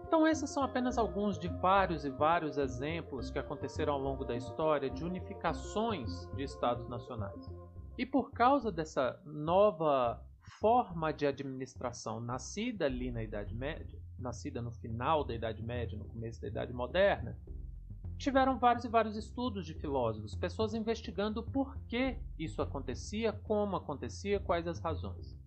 Então 0.07 0.25
esses 0.25 0.49
são 0.49 0.63
apenas 0.63 0.97
alguns 0.97 1.37
de 1.37 1.47
vários 1.47 2.05
e 2.05 2.09
vários 2.09 2.57
exemplos 2.57 3.29
que 3.29 3.37
aconteceram 3.37 3.93
ao 3.93 3.99
longo 3.99 4.23
da 4.23 4.35
história 4.35 4.89
de 4.89 5.03
unificações 5.03 6.27
de 6.35 6.43
estados 6.43 6.87
nacionais. 6.87 7.49
E 7.97 8.05
por 8.05 8.31
causa 8.31 8.71
dessa 8.71 9.19
nova 9.25 10.23
forma 10.59 11.11
de 11.11 11.25
administração 11.25 12.19
nascida 12.19 12.85
ali 12.85 13.11
na 13.11 13.23
Idade 13.23 13.55
Média, 13.55 13.99
nascida 14.17 14.61
no 14.61 14.71
final 14.71 15.23
da 15.23 15.33
Idade 15.33 15.63
Média, 15.63 15.97
no 15.97 16.05
começo 16.05 16.41
da 16.41 16.47
Idade 16.47 16.73
Moderna, 16.73 17.37
tiveram 18.17 18.57
vários 18.57 18.83
e 18.83 18.87
vários 18.87 19.15
estudos 19.15 19.65
de 19.65 19.73
filósofos, 19.73 20.35
pessoas 20.35 20.73
investigando 20.73 21.43
por 21.43 21.77
que 21.87 22.17
isso 22.37 22.61
acontecia, 22.61 23.31
como 23.31 23.75
acontecia, 23.75 24.39
quais 24.39 24.67
as 24.67 24.79
razões. 24.79 25.37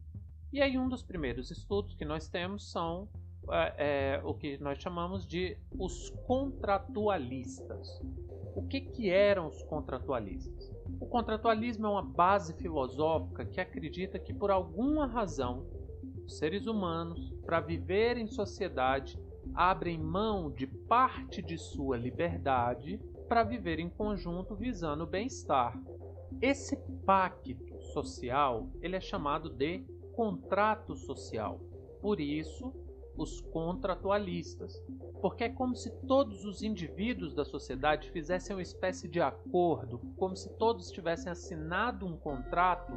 E 0.52 0.61
aí 0.61 0.78
um 0.78 0.88
dos 0.88 1.02
primeiros 1.02 1.50
estudos 1.50 1.95
que 1.95 2.04
nós 2.04 2.28
temos 2.28 2.71
são 2.71 3.09
é, 3.50 3.75
é, 4.19 4.21
o 4.25 4.35
que 4.35 4.59
nós 4.59 4.78
chamamos 4.78 5.26
de 5.26 5.57
os 5.78 6.11
contratualistas. 6.26 8.00
O 8.54 8.66
que, 8.66 8.80
que 8.80 9.11
eram 9.11 9.47
os 9.49 9.62
contratualistas? 9.62 10.70
O 10.99 11.06
contratualismo 11.06 11.87
é 11.87 11.90
uma 11.90 12.02
base 12.02 12.54
filosófica 12.54 13.44
que 13.44 13.61
acredita 13.61 14.18
que, 14.18 14.32
por 14.32 14.50
alguma 14.50 15.06
razão, 15.06 15.66
os 16.25 16.38
seres 16.38 16.66
humanos, 16.66 17.32
para 17.44 17.61
viver 17.61 18.16
em 18.16 18.26
sociedade, 18.26 19.18
abrem 19.54 19.99
mão 19.99 20.50
de 20.50 20.66
parte 20.66 21.42
de 21.42 21.59
sua 21.59 21.97
liberdade 21.97 23.00
para 23.28 23.44
viver 23.44 23.78
em 23.78 23.88
conjunto 23.88 24.54
visando 24.54 25.04
o 25.04 25.06
bem-estar. 25.06 25.80
Esse 26.40 26.76
pacto 27.04 27.80
social 27.92 28.68
ele 28.80 28.97
é 28.97 29.00
chamado 29.00 29.50
de 29.50 29.85
contrato 30.14 30.97
social. 30.97 31.61
Por 32.00 32.20
isso, 32.20 32.73
os 33.21 33.43
contratualistas, 33.43 34.83
porque 35.21 35.45
é 35.45 35.49
como 35.50 35.77
se 35.77 35.91
todos 36.07 36.43
os 36.47 36.62
indivíduos 36.62 37.35
da 37.35 37.45
sociedade 37.45 38.11
fizessem 38.11 38.57
uma 38.57 38.62
espécie 38.62 39.07
de 39.07 39.21
acordo, 39.21 40.00
como 40.17 40.35
se 40.35 40.49
todos 40.57 40.91
tivessem 40.91 41.31
assinado 41.31 42.07
um 42.07 42.17
contrato 42.17 42.93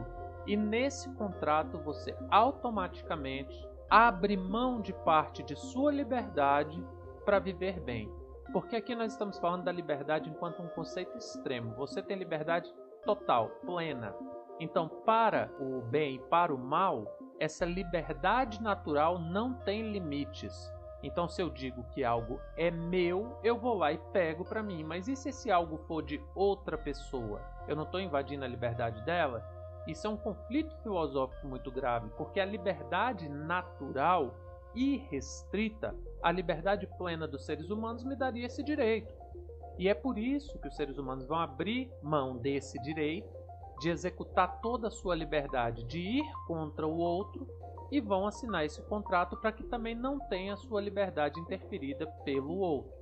e 0.47 0.55
nesse 0.55 1.09
contrato 1.15 1.77
você 1.79 2.15
automaticamente 2.31 3.67
abre 3.89 4.37
mão 4.37 4.81
de 4.81 4.93
parte 4.93 5.43
de 5.43 5.57
sua 5.57 5.91
liberdade 5.91 6.81
para 7.25 7.39
viver 7.39 7.81
bem. 7.81 8.09
Porque 8.53 8.77
aqui 8.77 8.95
nós 8.95 9.11
estamos 9.11 9.37
falando 9.39 9.65
da 9.65 9.71
liberdade 9.73 10.29
enquanto 10.29 10.61
um 10.61 10.69
conceito 10.69 11.17
extremo. 11.17 11.75
Você 11.75 12.01
tem 12.01 12.17
liberdade 12.17 12.73
total, 13.03 13.49
plena. 13.65 14.15
Então, 14.59 14.87
para 14.87 15.51
o 15.59 15.81
bem 15.81 16.15
e 16.15 16.19
para 16.19 16.53
o 16.53 16.57
mal, 16.57 17.05
essa 17.43 17.65
liberdade 17.65 18.61
natural 18.61 19.19
não 19.19 19.53
tem 19.53 19.91
limites. 19.91 20.71
Então, 21.03 21.27
se 21.27 21.41
eu 21.41 21.49
digo 21.49 21.83
que 21.91 22.01
algo 22.01 22.39
é 22.55 22.71
meu, 22.71 23.37
eu 23.43 23.57
vou 23.57 23.75
lá 23.75 23.91
e 23.91 23.97
pego 24.13 24.45
para 24.45 24.63
mim. 24.63 24.83
Mas 24.83 25.09
e 25.09 25.15
se 25.15 25.29
esse 25.29 25.51
algo 25.51 25.77
for 25.79 26.01
de 26.01 26.21
outra 26.33 26.77
pessoa? 26.77 27.41
Eu 27.67 27.75
não 27.75 27.83
estou 27.83 27.99
invadindo 27.99 28.45
a 28.45 28.47
liberdade 28.47 29.03
dela? 29.03 29.45
Isso 29.85 30.07
é 30.07 30.09
um 30.09 30.15
conflito 30.15 30.73
filosófico 30.81 31.45
muito 31.45 31.69
grave, 31.69 32.09
porque 32.15 32.39
a 32.39 32.45
liberdade 32.45 33.27
natural 33.27 34.33
e 34.73 34.95
restrita, 35.11 35.93
a 36.21 36.31
liberdade 36.31 36.87
plena 36.97 37.27
dos 37.27 37.45
seres 37.45 37.69
humanos 37.69 38.05
me 38.05 38.15
daria 38.15 38.45
esse 38.45 38.63
direito. 38.63 39.13
E 39.77 39.89
é 39.89 39.93
por 39.93 40.17
isso 40.17 40.57
que 40.59 40.69
os 40.69 40.75
seres 40.77 40.97
humanos 40.97 41.27
vão 41.27 41.37
abrir 41.37 41.91
mão 42.01 42.37
desse 42.37 42.81
direito 42.81 43.42
de 43.83 43.89
executar 43.89 44.61
toda 44.61 44.87
a 44.87 44.91
sua 44.91 45.13
liberdade 45.13 45.83
de 45.83 45.99
ir 45.99 46.33
contra 46.47 46.87
o 46.87 46.97
outro 46.97 47.45
e 47.91 47.99
vão 47.99 48.25
assinar 48.25 48.63
esse 48.63 48.81
contrato 48.83 49.35
para 49.35 49.51
que 49.51 49.63
também 49.65 49.93
não 49.93 50.17
tenha 50.29 50.55
sua 50.55 50.79
liberdade 50.79 51.37
interferida 51.37 52.07
pelo 52.23 52.59
outro. 52.59 52.93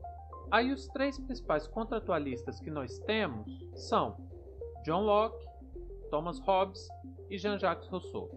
Aí 0.49 0.71
os 0.73 0.87
três 0.87 1.19
principais 1.19 1.67
contratualistas 1.67 2.59
que 2.59 2.71
nós 2.71 2.97
temos 3.01 3.47
são 3.75 4.17
John 4.83 5.03
Locke, 5.03 5.45
Thomas 6.09 6.39
Hobbes 6.39 6.87
e 7.29 7.37
Jean-Jacques 7.37 7.87
Rousseau. 7.87 8.29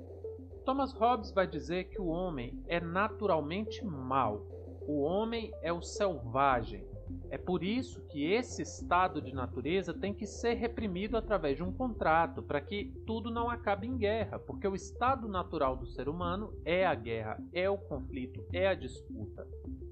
Thomas 0.66 0.92
Hobbes 0.92 1.32
vai 1.32 1.46
dizer 1.46 1.84
que 1.84 2.00
o 2.00 2.08
homem 2.08 2.62
é 2.68 2.78
naturalmente 2.78 3.82
mau. 3.82 4.46
O 4.86 5.00
homem 5.00 5.50
é 5.62 5.72
o 5.72 5.80
selvagem, 5.80 6.86
é 7.35 7.38
por 7.38 7.64
isso 7.64 8.00
que 8.07 8.33
esse 8.33 8.62
estado 8.62 9.21
de 9.21 9.35
natureza 9.35 9.93
tem 9.93 10.14
que 10.14 10.25
ser 10.25 10.55
reprimido 10.55 11.17
através 11.17 11.57
de 11.57 11.64
um 11.64 11.73
contrato, 11.73 12.41
para 12.41 12.61
que 12.61 12.95
tudo 13.05 13.29
não 13.29 13.50
acabe 13.50 13.88
em 13.88 13.97
guerra, 13.97 14.38
porque 14.38 14.69
o 14.69 14.75
estado 14.76 15.26
natural 15.26 15.76
do 15.76 15.85
ser 15.85 16.09
humano 16.09 16.55
é 16.64 16.87
a 16.87 16.95
guerra, 16.95 17.43
é 17.53 17.69
o 17.69 17.76
conflito, 17.76 18.47
é 18.53 18.69
a 18.69 18.75
disputa. 18.75 19.49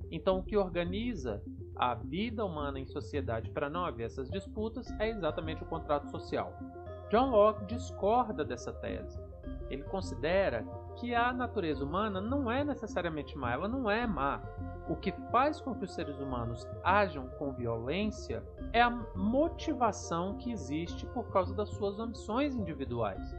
Então, 0.08 0.38
o 0.38 0.44
que 0.44 0.56
organiza 0.56 1.42
a 1.74 1.96
vida 1.96 2.44
humana 2.44 2.78
em 2.78 2.86
sociedade 2.86 3.50
para 3.50 3.68
não 3.68 3.84
haver 3.84 4.04
essas 4.04 4.30
disputas 4.30 4.88
é 5.00 5.08
exatamente 5.08 5.64
o 5.64 5.66
contrato 5.66 6.12
social. 6.12 6.56
John 7.10 7.30
Locke 7.30 7.64
discorda 7.66 8.44
dessa 8.44 8.72
tese. 8.72 9.18
Ele 9.68 9.82
considera 9.82 10.64
que 10.96 11.12
a 11.12 11.32
natureza 11.32 11.84
humana 11.84 12.20
não 12.20 12.48
é 12.48 12.62
necessariamente 12.62 13.36
má, 13.36 13.52
ela 13.52 13.66
não 13.66 13.90
é 13.90 14.06
má. 14.06 14.40
O 14.88 14.96
que 14.96 15.12
faz 15.30 15.60
com 15.60 15.74
que 15.74 15.84
os 15.84 15.94
seres 15.94 16.18
humanos 16.18 16.66
ajam 16.82 17.28
com 17.38 17.52
violência 17.52 18.42
é 18.72 18.82
a 18.82 18.90
motivação 18.90 20.36
que 20.36 20.50
existe 20.50 21.06
por 21.06 21.30
causa 21.30 21.54
das 21.54 21.68
suas 21.70 21.98
ambições 22.00 22.54
individuais. 22.56 23.34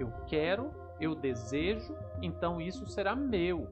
Eu 0.00 0.10
quero, 0.26 0.70
eu 0.98 1.14
desejo, 1.14 1.94
então 2.22 2.60
isso 2.60 2.86
será 2.86 3.14
meu. 3.14 3.68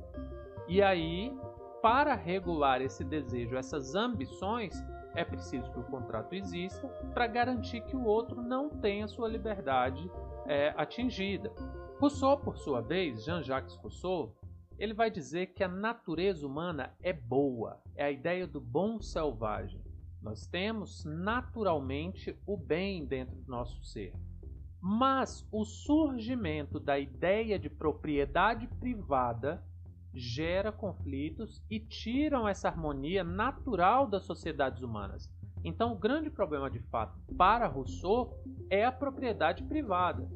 E 0.69 0.83
aí, 0.83 1.35
para 1.81 2.15
regular 2.15 2.81
esse 2.83 3.05
desejo, 3.05 3.57
essas 3.57 3.95
ambições, 3.95 4.75
é 5.15 5.25
preciso 5.25 5.71
que 5.71 5.79
o 5.79 5.85
contrato 5.85 6.35
exista 6.35 6.87
para 7.15 7.27
garantir 7.27 7.81
que 7.83 7.97
o 7.97 8.05
outro 8.05 8.43
não 8.43 8.69
tenha 8.69 9.07
sua 9.07 9.29
liberdade 9.29 10.11
é, 10.47 10.75
atingida. 10.77 11.53
Rousseau, 12.01 12.37
por 12.37 12.59
sua 12.59 12.81
vez, 12.81 13.25
Jean-Jacques 13.25 13.77
Rousseau, 13.77 14.35
ele 14.79 14.95
vai 14.95 15.11
dizer 15.11 15.47
que 15.49 15.63
a 15.63 15.69
natureza 15.69 16.47
humana 16.47 16.95
é 17.03 17.13
boa, 17.13 17.81
é 17.95 18.05
a 18.05 18.11
ideia 18.11 18.47
do 18.47 18.61
bom 18.61 19.01
selvagem. 19.01 19.81
Nós 20.21 20.47
temos 20.47 21.05
naturalmente 21.05 22.37
o 22.47 22.57
bem 22.57 23.05
dentro 23.05 23.37
do 23.37 23.51
nosso 23.51 23.85
ser. 23.85 24.15
Mas 24.81 25.47
o 25.53 25.65
surgimento 25.65 26.81
da 26.81 26.99
ideia 26.99 27.59
de 27.59 27.71
propriedade 27.71 28.67
privada 28.81 29.63
gera 30.13 30.71
conflitos 30.71 31.63
e 31.71 31.81
tiram 31.81 32.47
essa 32.47 32.69
harmonia 32.69 33.25
natural 33.25 34.07
das 34.07 34.25
sociedades 34.25 34.83
humanas. 34.83 35.31
Então, 35.65 35.93
o 35.93 35.99
grande 35.99 36.31
problema 36.31 36.71
de 36.71 36.79
fato 36.79 37.19
para 37.37 37.67
Rousseau 37.67 38.39
é 38.69 38.85
a 38.85 38.93
propriedade 38.93 39.65
privada, 39.65 40.29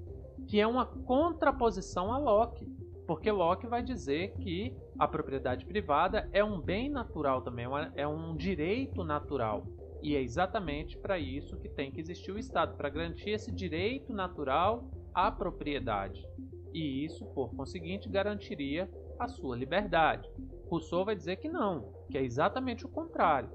que 0.47 0.59
é 0.59 0.67
uma 0.67 0.87
contraposição 0.87 2.13
a 2.13 2.19
Locke, 2.19 2.67
porque 3.09 3.31
Locke 3.33 3.67
vai 3.67 3.83
dizer 3.83 4.35
que 4.35 4.77
a 4.99 5.09
propriedade 5.09 5.65
privada 5.65 6.29
é 6.31 6.45
um 6.45 6.61
bem 6.61 6.91
natural 6.91 7.41
também, 7.41 7.65
é 7.95 8.07
um 8.07 8.37
direito 8.37 9.03
natural. 9.03 9.67
E 10.03 10.15
é 10.15 10.21
exatamente 10.21 10.95
para 10.99 11.19
isso 11.19 11.57
que 11.57 11.71
tem 11.71 11.91
que 11.91 12.03
existir 12.03 12.31
o 12.33 12.39
Estado 12.39 12.77
para 12.77 12.91
garantir 12.91 13.31
esse 13.31 13.51
direito 13.51 14.13
natural 14.13 14.91
à 15.15 15.33
propriedade. 15.33 16.23
E 16.75 17.03
isso, 17.07 17.25
por 17.29 17.57
conseguinte, 17.57 18.11
garantiria 18.11 18.91
a 19.19 19.27
sua 19.27 19.57
liberdade. 19.57 20.31
Rousseau 20.69 21.07
vai 21.07 21.17
dizer 21.17 21.37
que 21.37 21.49
não, 21.49 21.91
que 22.11 22.19
é 22.19 22.23
exatamente 22.23 22.85
o 22.85 22.91
contrário, 22.91 23.49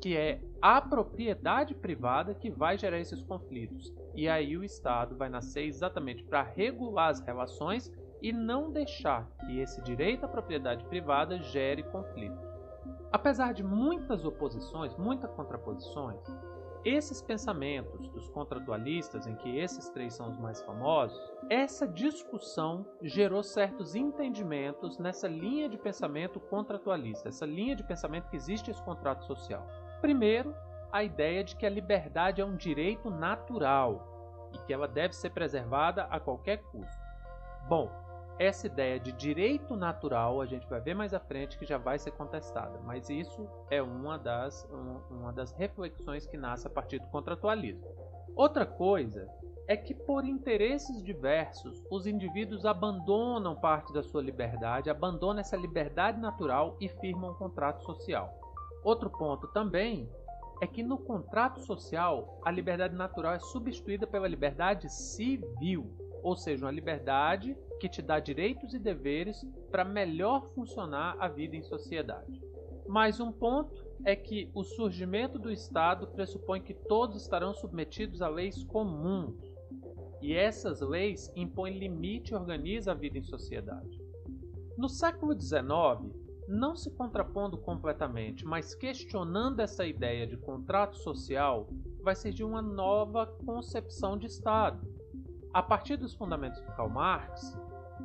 que 0.00 0.16
é 0.16 0.40
a 0.60 0.80
propriedade 0.80 1.72
privada 1.72 2.34
que 2.34 2.50
vai 2.50 2.76
gerar 2.76 2.98
esses 2.98 3.22
conflitos. 3.22 3.94
E 4.12 4.28
aí 4.28 4.56
o 4.56 4.64
Estado 4.64 5.16
vai 5.16 5.28
nascer 5.28 5.66
exatamente 5.66 6.24
para 6.24 6.42
regular 6.42 7.10
as 7.10 7.20
relações 7.20 7.92
e 8.22 8.32
não 8.32 8.70
deixar 8.70 9.28
que 9.40 9.60
esse 9.60 9.80
direito 9.82 10.24
à 10.24 10.28
propriedade 10.28 10.84
privada 10.84 11.38
gere 11.38 11.82
conflitos. 11.84 12.46
Apesar 13.10 13.54
de 13.54 13.62
muitas 13.62 14.24
oposições, 14.24 14.96
muitas 14.96 15.30
contraposições, 15.32 16.20
esses 16.84 17.20
pensamentos 17.20 18.08
dos 18.10 18.28
contratualistas, 18.28 19.26
em 19.26 19.34
que 19.34 19.58
esses 19.58 19.88
três 19.90 20.14
são 20.14 20.28
os 20.30 20.38
mais 20.38 20.62
famosos, 20.62 21.18
essa 21.50 21.86
discussão 21.86 22.86
gerou 23.02 23.42
certos 23.42 23.94
entendimentos 23.94 24.98
nessa 24.98 25.26
linha 25.26 25.68
de 25.68 25.76
pensamento 25.76 26.38
contratualista, 26.38 27.28
essa 27.28 27.44
linha 27.44 27.74
de 27.74 27.82
pensamento 27.82 28.28
que 28.28 28.36
existe 28.36 28.70
esse 28.70 28.82
contrato 28.82 29.24
social. 29.24 29.66
Primeiro, 30.00 30.54
a 30.92 31.02
ideia 31.02 31.42
de 31.42 31.56
que 31.56 31.66
a 31.66 31.70
liberdade 31.70 32.40
é 32.40 32.44
um 32.44 32.56
direito 32.56 33.10
natural 33.10 34.48
e 34.54 34.58
que 34.58 34.72
ela 34.72 34.88
deve 34.88 35.14
ser 35.14 35.30
preservada 35.30 36.04
a 36.04 36.18
qualquer 36.20 36.62
custo. 36.62 37.08
Bom, 37.68 37.90
essa 38.38 38.66
ideia 38.66 39.00
de 39.00 39.12
direito 39.12 39.74
natural 39.74 40.40
a 40.40 40.46
gente 40.46 40.66
vai 40.68 40.80
ver 40.80 40.94
mais 40.94 41.12
à 41.12 41.18
frente 41.18 41.58
que 41.58 41.66
já 41.66 41.76
vai 41.76 41.98
ser 41.98 42.12
contestada, 42.12 42.78
mas 42.84 43.10
isso 43.10 43.48
é 43.70 43.82
uma 43.82 44.16
das, 44.16 44.68
uma 45.10 45.32
das 45.32 45.52
reflexões 45.52 46.26
que 46.26 46.36
nasce 46.36 46.66
a 46.66 46.70
partir 46.70 47.00
do 47.00 47.08
contratualismo. 47.08 47.84
Outra 48.36 48.64
coisa 48.64 49.28
é 49.66 49.76
que, 49.76 49.92
por 49.92 50.24
interesses 50.24 51.02
diversos, 51.02 51.82
os 51.90 52.06
indivíduos 52.06 52.64
abandonam 52.64 53.56
parte 53.56 53.92
da 53.92 54.02
sua 54.02 54.22
liberdade, 54.22 54.88
abandonam 54.88 55.40
essa 55.40 55.56
liberdade 55.56 56.20
natural 56.20 56.76
e 56.80 56.88
firmam 56.88 57.32
um 57.32 57.34
contrato 57.34 57.82
social. 57.84 58.32
Outro 58.84 59.10
ponto 59.10 59.48
também 59.48 60.08
é 60.62 60.66
que 60.66 60.82
no 60.82 60.96
contrato 60.96 61.60
social 61.60 62.40
a 62.44 62.50
liberdade 62.50 62.94
natural 62.94 63.34
é 63.34 63.40
substituída 63.40 64.06
pela 64.06 64.28
liberdade 64.28 64.88
civil, 64.88 65.90
ou 66.22 66.36
seja, 66.36 66.64
uma 66.64 66.72
liberdade 66.72 67.56
que 67.78 67.88
te 67.88 68.02
dá 68.02 68.20
direitos 68.20 68.74
e 68.74 68.78
deveres 68.78 69.46
para 69.70 69.84
melhor 69.84 70.50
funcionar 70.54 71.16
a 71.18 71.28
vida 71.28 71.56
em 71.56 71.62
sociedade. 71.62 72.40
Mais 72.86 73.20
um 73.20 73.30
ponto 73.30 73.86
é 74.04 74.16
que 74.16 74.50
o 74.54 74.64
surgimento 74.64 75.38
do 75.38 75.50
Estado 75.50 76.06
pressupõe 76.08 76.60
que 76.60 76.74
todos 76.74 77.20
estarão 77.20 77.52
submetidos 77.54 78.22
a 78.22 78.28
leis 78.28 78.64
comuns. 78.64 79.36
E 80.20 80.34
essas 80.34 80.80
leis 80.80 81.30
impõem 81.36 81.78
limite 81.78 82.32
e 82.32 82.34
organizam 82.34 82.92
a 82.92 82.96
vida 82.96 83.18
em 83.18 83.22
sociedade. 83.22 84.00
No 84.76 84.88
século 84.88 85.38
XIX, 85.38 86.10
não 86.48 86.74
se 86.74 86.90
contrapondo 86.90 87.58
completamente, 87.58 88.44
mas 88.44 88.74
questionando 88.74 89.60
essa 89.60 89.84
ideia 89.84 90.26
de 90.26 90.36
contrato 90.38 90.96
social, 90.96 91.68
vai 92.00 92.16
surgir 92.16 92.44
uma 92.44 92.62
nova 92.62 93.26
concepção 93.26 94.16
de 94.16 94.26
Estado. 94.26 94.80
A 95.52 95.62
partir 95.62 95.96
dos 95.96 96.14
fundamentos 96.14 96.60
de 96.60 96.66
Karl 96.68 96.88
Marx, 96.88 97.58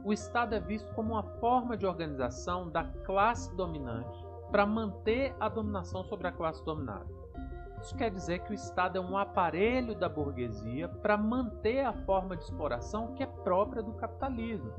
o 0.03 0.11
Estado 0.11 0.55
é 0.55 0.59
visto 0.59 0.91
como 0.93 1.13
uma 1.13 1.23
forma 1.23 1.77
de 1.77 1.85
organização 1.85 2.69
da 2.69 2.83
classe 3.05 3.53
dominante 3.55 4.23
para 4.51 4.65
manter 4.65 5.35
a 5.39 5.49
dominação 5.49 6.03
sobre 6.03 6.27
a 6.27 6.31
classe 6.31 6.63
dominada. 6.63 7.07
Isso 7.81 7.95
quer 7.95 8.11
dizer 8.11 8.39
que 8.39 8.51
o 8.51 8.53
Estado 8.53 8.97
é 8.97 9.01
um 9.01 9.17
aparelho 9.17 9.95
da 9.95 10.07
burguesia 10.07 10.87
para 10.87 11.17
manter 11.17 11.85
a 11.85 11.91
forma 11.91 12.37
de 12.37 12.43
exploração 12.43 13.13
que 13.13 13.23
é 13.23 13.25
própria 13.25 13.81
do 13.83 13.93
capitalismo. 13.93 14.71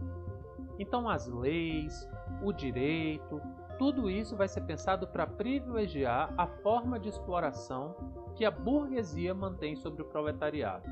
Então, 0.79 1.09
as 1.09 1.27
leis, 1.27 2.09
o 2.43 2.53
direito, 2.53 3.41
tudo 3.79 4.09
isso 4.09 4.37
vai 4.37 4.49
ser 4.49 4.63
pensado 4.63 5.07
para 5.07 5.27
privilegiar 5.27 6.33
a 6.37 6.47
forma 6.47 6.99
de 6.99 7.09
exploração 7.09 7.95
que 8.35 8.45
a 8.45 8.51
burguesia 8.51 9.35
mantém 9.35 9.77
sobre 9.77 10.03
o 10.03 10.07
proletariado. 10.07 10.89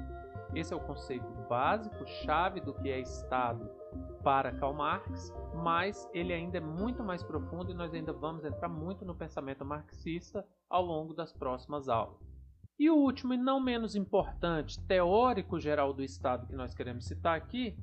Esse 0.55 0.75
é 0.75 0.77
o 0.77 0.81
conceito 0.81 1.27
básico, 1.49 2.07
chave 2.07 2.61
do 2.61 2.75
que 2.75 2.91
é 2.91 3.01
Estado 3.01 3.82
para 4.23 4.53
Karl 4.53 4.73
Marx, 4.73 5.33
mas 5.55 6.09
ele 6.13 6.33
ainda 6.33 6.59
é 6.59 6.61
muito 6.61 7.03
mais 7.03 7.23
profundo 7.23 7.71
e 7.71 7.75
nós 7.75 7.93
ainda 7.93 8.13
vamos 8.13 8.45
entrar 8.45 8.69
muito 8.69 9.05
no 9.05 9.15
pensamento 9.15 9.65
marxista 9.65 10.47
ao 10.69 10.85
longo 10.85 11.13
das 11.13 11.33
próximas 11.33 11.89
aulas. 11.89 12.19
E 12.79 12.89
o 12.89 12.97
último 12.97 13.35
e 13.35 13.37
não 13.37 13.61
menos 13.61 13.95
importante 13.95 14.81
teórico 14.87 15.61
geral 15.61 15.93
do 15.93 16.03
Estado 16.03 16.47
que 16.47 16.57
nós 16.57 16.75
queremos 16.75 17.07
citar 17.07 17.37
aqui 17.37 17.77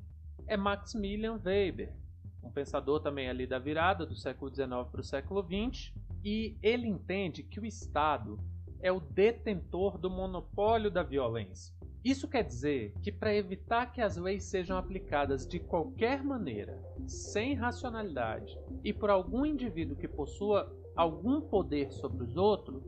é 0.46 0.56
Maximilian 0.56 1.40
Weber, 1.44 1.94
um 2.42 2.50
pensador 2.50 3.00
também 3.00 3.28
ali 3.28 3.46
da 3.46 3.58
virada 3.58 4.04
do 4.04 4.16
século 4.16 4.52
XIX 4.52 4.68
para 4.90 5.00
o 5.00 5.04
século 5.04 5.42
XX, 5.42 5.92
e 6.24 6.56
ele 6.62 6.86
entende 6.86 7.42
que 7.42 7.60
o 7.60 7.64
Estado 7.64 8.38
é 8.82 8.90
o 8.90 9.00
detentor 9.00 9.96
do 9.96 10.10
monopólio 10.10 10.90
da 10.90 11.02
violência. 11.02 11.74
Isso 12.02 12.26
quer 12.26 12.42
dizer 12.42 12.94
que, 13.02 13.12
para 13.12 13.34
evitar 13.34 13.92
que 13.92 14.00
as 14.00 14.16
leis 14.16 14.44
sejam 14.44 14.78
aplicadas 14.78 15.46
de 15.46 15.60
qualquer 15.60 16.24
maneira, 16.24 16.82
sem 17.06 17.54
racionalidade 17.54 18.58
e 18.82 18.90
por 18.92 19.10
algum 19.10 19.44
indivíduo 19.44 19.96
que 19.96 20.08
possua 20.08 20.74
algum 20.96 21.42
poder 21.42 21.92
sobre 21.92 22.24
os 22.24 22.36
outros, 22.36 22.82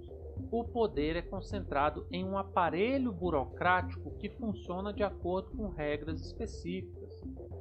o 0.50 0.64
poder 0.64 1.16
é 1.16 1.22
concentrado 1.22 2.06
em 2.10 2.24
um 2.24 2.38
aparelho 2.38 3.12
burocrático 3.12 4.16
que 4.16 4.30
funciona 4.30 4.92
de 4.92 5.02
acordo 5.02 5.50
com 5.50 5.68
regras 5.68 6.20
específicas. 6.20 7.01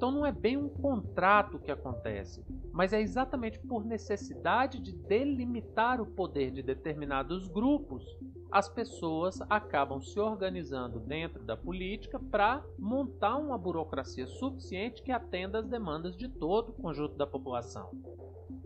Então 0.02 0.10
não 0.10 0.26
é 0.26 0.32
bem 0.32 0.58
um 0.58 0.68
contrato 0.68 1.60
que 1.60 1.70
acontece, 1.70 2.44
mas 2.74 2.92
é 2.92 3.00
exatamente 3.00 3.60
por 3.60 3.86
necessidade 3.86 4.80
de 4.80 4.92
delimitar 4.92 6.02
o 6.02 6.08
poder 6.08 6.50
de 6.50 6.64
determinados 6.64 7.48
grupos 7.48 8.04
as 8.52 8.68
pessoas 8.68 9.40
acabam 9.48 10.02
se 10.02 10.20
organizando 10.20 11.00
dentro 11.00 11.44
da 11.44 11.56
política 11.56 12.20
para 12.20 12.66
montar 12.80 13.38
uma 13.38 13.60
burocracia 13.60 14.26
suficiente 14.26 15.04
que 15.04 15.12
atenda 15.12 15.60
às 15.60 15.68
demandas 15.68 16.18
de 16.18 16.28
todo 16.28 16.70
o 16.70 16.74
conjunto 16.74 17.16
da 17.16 17.28
população. 17.28 17.92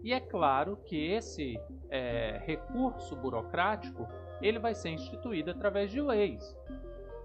E 0.04 0.14
é 0.14 0.22
claro 0.22 0.78
que 0.86 0.96
esse 0.96 1.60
é, 1.90 2.42
recurso 2.46 3.14
burocrático 3.18 4.08
ele 4.42 4.58
vai 4.58 4.74
ser 4.74 4.92
instituído 4.92 5.52
através 5.52 5.92
de 5.92 6.02
leis. 6.02 6.58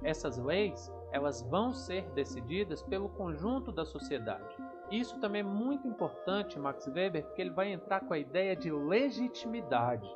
Essas 0.02 0.36
leis 0.36 0.92
elas 1.12 1.42
vão 1.42 1.72
ser 1.72 2.08
decididas 2.10 2.82
pelo 2.82 3.08
conjunto 3.08 3.72
da 3.72 3.84
sociedade. 3.84 4.56
Isso 4.90 5.18
também 5.20 5.40
é 5.40 5.44
muito 5.44 5.86
importante, 5.86 6.58
Max 6.58 6.86
Weber, 6.86 7.24
porque 7.24 7.40
ele 7.40 7.50
vai 7.50 7.72
entrar 7.72 8.00
com 8.00 8.12
a 8.12 8.18
ideia 8.18 8.56
de 8.56 8.70
legitimidade. 8.70 10.08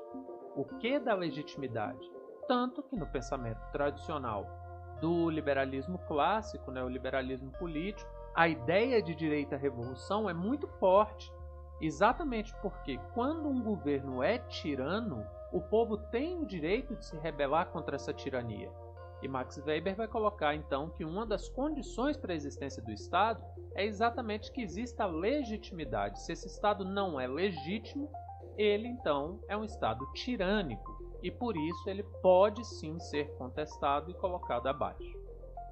O 0.56 0.64
que 0.64 0.98
da 0.98 1.14
legitimidade? 1.14 2.10
Tanto 2.46 2.82
que 2.82 2.96
no 2.96 3.06
pensamento 3.06 3.60
tradicional 3.72 4.46
do 5.00 5.30
liberalismo 5.30 5.98
clássico, 6.06 6.70
né, 6.70 6.82
o 6.82 6.88
liberalismo 6.88 7.50
político, 7.52 8.10
a 8.34 8.48
ideia 8.48 9.00
de 9.02 9.14
direita 9.14 9.56
revolução 9.56 10.28
é 10.28 10.34
muito 10.34 10.66
forte, 10.66 11.32
exatamente 11.80 12.54
porque 12.60 12.98
quando 13.14 13.48
um 13.48 13.62
governo 13.62 14.22
é 14.22 14.38
tirano, 14.38 15.24
o 15.52 15.60
povo 15.60 15.96
tem 15.96 16.40
o 16.40 16.46
direito 16.46 16.96
de 16.96 17.04
se 17.04 17.16
rebelar 17.18 17.66
contra 17.68 17.94
essa 17.94 18.12
tirania. 18.12 18.72
E 19.24 19.28
Max 19.28 19.56
Weber 19.56 19.96
vai 19.96 20.06
colocar 20.06 20.54
então 20.54 20.90
que 20.90 21.02
uma 21.02 21.24
das 21.24 21.48
condições 21.48 22.14
para 22.14 22.34
a 22.34 22.36
existência 22.36 22.82
do 22.82 22.92
Estado 22.92 23.42
é 23.74 23.82
exatamente 23.82 24.52
que 24.52 24.60
exista 24.60 25.06
legitimidade. 25.06 26.20
Se 26.20 26.32
esse 26.32 26.46
Estado 26.46 26.84
não 26.84 27.18
é 27.18 27.26
legítimo, 27.26 28.12
ele 28.58 28.86
então 28.86 29.40
é 29.48 29.56
um 29.56 29.64
Estado 29.64 30.04
tirânico 30.12 31.02
e 31.22 31.30
por 31.30 31.56
isso 31.56 31.88
ele 31.88 32.02
pode 32.20 32.62
sim 32.66 33.00
ser 33.00 33.34
contestado 33.38 34.10
e 34.10 34.14
colocado 34.14 34.66
abaixo. 34.66 35.18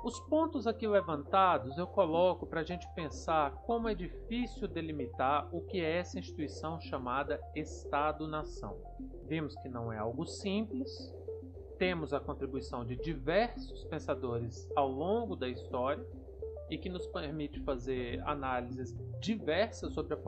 Os 0.03 0.19
pontos 0.19 0.67
aqui 0.67 0.89
levantados 0.89 1.77
eu 1.77 1.87
coloco 1.87 2.47
para 2.47 2.63
a 2.63 2.65
gente 2.65 2.89
pensar 2.95 3.53
como 3.67 3.87
é 3.87 3.95
difícil 3.95 4.67
delimitar 4.67 5.47
o 5.55 5.61
que 5.61 5.79
é 5.79 5.99
essa 5.99 6.19
instituição 6.19 6.81
chamada 6.81 7.39
Estado-nação. 7.55 8.79
Vimos 9.27 9.55
que 9.57 9.69
não 9.69 9.93
é 9.93 9.99
algo 9.99 10.27
simples, 10.27 11.15
temos 11.83 12.15
a 12.15 12.21
contribuição 12.21 12.85
de 12.85 12.95
diversos 12.95 13.83
pensadores 13.87 14.71
ao 14.77 14.89
longo 14.89 15.35
da 15.35 15.49
história 15.49 16.07
e 16.71 16.79
que 16.79 16.89
nos 16.89 17.09
permite 17.09 17.59
fazer 17.65 18.23
análises 18.25 18.97
diversas 19.21 19.93
sobre 19.93 20.15
a 20.15 20.19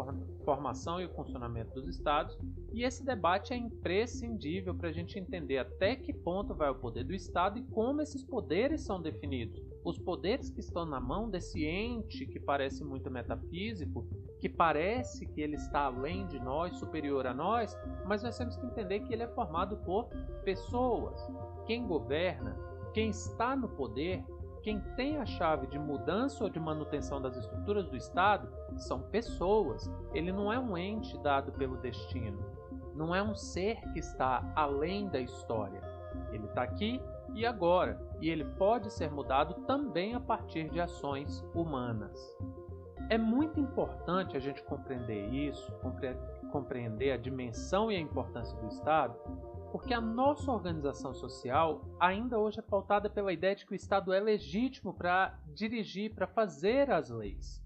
formação 0.45 1.01
e 1.01 1.05
o 1.07 1.15
funcionamento 1.15 1.73
dos 1.75 1.87
estados, 1.87 2.37
e 2.73 2.83
esse 2.83 3.05
debate 3.05 3.53
é 3.53 3.57
imprescindível 3.57 4.75
para 4.75 4.89
a 4.89 4.93
gente 4.93 5.17
entender 5.17 5.59
até 5.59 5.95
que 5.95 6.13
ponto 6.13 6.57
vai 6.57 6.71
o 6.71 6.75
poder 6.75 7.05
do 7.05 7.15
Estado 7.15 7.57
e 7.57 7.63
como 7.63 8.03
esses 8.03 8.25
poderes 8.25 8.81
são 8.81 9.01
definidos. 9.01 9.63
Os 9.85 9.97
poderes 9.97 10.51
que 10.51 10.59
estão 10.59 10.85
na 10.85 10.99
mão 10.99 11.31
desse 11.31 11.65
ente 11.65 12.27
que 12.27 12.41
parece 12.41 12.83
muito 12.83 13.09
metafísico, 13.13 14.05
que 14.45 14.49
parece 14.51 15.25
que 15.25 15.41
ele 15.41 15.55
está 15.55 15.87
além 15.87 16.27
de 16.27 16.39
nós, 16.39 16.77
superior 16.77 17.27
a 17.27 17.33
nós, 17.33 17.75
mas 18.05 18.23
nós 18.23 18.37
temos 18.37 18.55
que 18.59 18.67
entender 18.67 19.01
que 19.01 19.11
ele 19.11 19.23
é 19.23 19.29
formado 19.29 19.79
por 19.79 20.11
pessoas. 20.45 21.19
Quem 21.65 21.87
governa, 21.87 22.55
quem 22.93 23.09
está 23.09 23.57
no 23.57 23.71
poder, 23.71 24.23
quem 24.63 24.81
tem 24.97 25.17
a 25.17 25.25
chave 25.25 25.67
de 25.69 25.79
mudança 25.79 26.45
ou 26.45 26.51
de 26.51 26.61
manutenção 26.61 27.23
das 27.23 27.39
estruturas 27.39 27.89
do 27.89 27.97
Estado 27.97 28.47
são 28.77 29.01
pessoas. 29.01 29.91
Ele 30.13 30.31
não 30.31 30.53
é 30.53 30.59
um 30.59 30.77
ente 30.77 31.17
dado 31.23 31.51
pelo 31.53 31.79
destino. 31.79 32.45
Não 32.95 33.15
é 33.15 33.23
um 33.23 33.35
ser 33.35 33.81
que 33.95 33.99
está 33.99 34.53
além 34.55 35.09
da 35.09 35.21
história. 35.21 35.81
Ele 36.31 36.45
está 36.45 36.65
aqui 36.65 37.01
e 37.35 37.47
agora, 37.47 37.99
e 38.21 38.29
ele 38.29 38.45
pode 38.45 38.93
ser 38.93 39.11
mudado 39.11 39.63
também 39.63 40.15
a 40.15 40.21
partir 40.21 40.69
de 40.69 40.83
ações 40.83 41.43
humanas. 41.55 42.37
É 43.11 43.19
muito 43.19 43.61
importante 43.61 44.37
a 44.37 44.41
gente 44.41 44.63
compreender 44.63 45.29
isso, 45.29 45.71
compreender 46.51 47.13
a 47.13 47.17
dimensão 47.17 47.93
e 47.93 47.97
a 47.97 48.01
importância 48.01 48.57
do 48.59 48.69
Estado, 48.69 49.15
porque 49.71 49.93
a 49.93 50.01
nossa 50.01 50.51
organização 50.51 51.13
social 51.13 51.85
ainda 52.01 52.39
hoje 52.39 52.61
é 52.61 52.63
pautada 52.63 53.11
pela 53.11 53.33
ideia 53.33 53.55
de 53.55 53.67
que 53.67 53.73
o 53.73 53.75
Estado 53.75 54.13
é 54.13 54.21
legítimo 54.21 54.95
para 54.95 55.39
dirigir, 55.55 56.15
para 56.15 56.27
fazer 56.27 56.91
as 56.91 57.11
leis. 57.11 57.63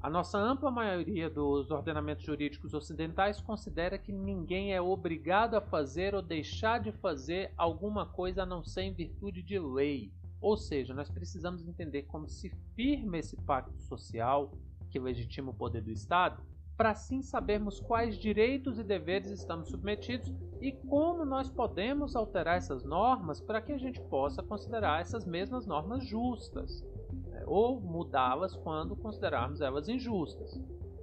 A 0.00 0.08
nossa 0.08 0.38
ampla 0.38 0.70
maioria 0.70 1.28
dos 1.28 1.70
ordenamentos 1.70 2.24
jurídicos 2.24 2.72
ocidentais 2.72 3.40
considera 3.40 3.98
que 3.98 4.12
ninguém 4.12 4.72
é 4.72 4.80
obrigado 4.80 5.54
a 5.54 5.60
fazer 5.60 6.14
ou 6.14 6.22
deixar 6.22 6.78
de 6.80 6.92
fazer 6.92 7.52
alguma 7.58 8.06
coisa 8.06 8.44
a 8.44 8.46
não 8.46 8.64
ser 8.64 8.82
em 8.82 8.94
virtude 8.94 9.42
de 9.42 9.58
lei. 9.58 10.12
Ou 10.40 10.56
seja, 10.56 10.94
nós 10.94 11.10
precisamos 11.10 11.66
entender 11.66 12.04
como 12.04 12.28
se 12.28 12.48
firma 12.76 13.18
esse 13.18 13.36
pacto 13.36 13.76
social 13.82 14.52
que 14.88 14.98
legitima 14.98 15.50
o 15.50 15.54
poder 15.54 15.82
do 15.82 15.90
Estado 15.90 16.42
para 16.78 16.90
assim 16.90 17.20
sabermos 17.20 17.80
quais 17.80 18.16
direitos 18.16 18.78
e 18.78 18.84
deveres 18.84 19.32
estamos 19.32 19.68
submetidos 19.68 20.32
e 20.60 20.70
como 20.70 21.24
nós 21.24 21.50
podemos 21.50 22.14
alterar 22.14 22.56
essas 22.56 22.84
normas 22.84 23.40
para 23.40 23.60
que 23.60 23.72
a 23.72 23.78
gente 23.78 24.00
possa 24.02 24.44
considerar 24.44 25.00
essas 25.00 25.26
mesmas 25.26 25.66
normas 25.66 26.06
justas, 26.06 26.86
né? 27.26 27.42
ou 27.46 27.80
mudá-las 27.80 28.54
quando 28.54 28.94
considerarmos 28.94 29.60
elas 29.60 29.88
injustas. 29.88 30.56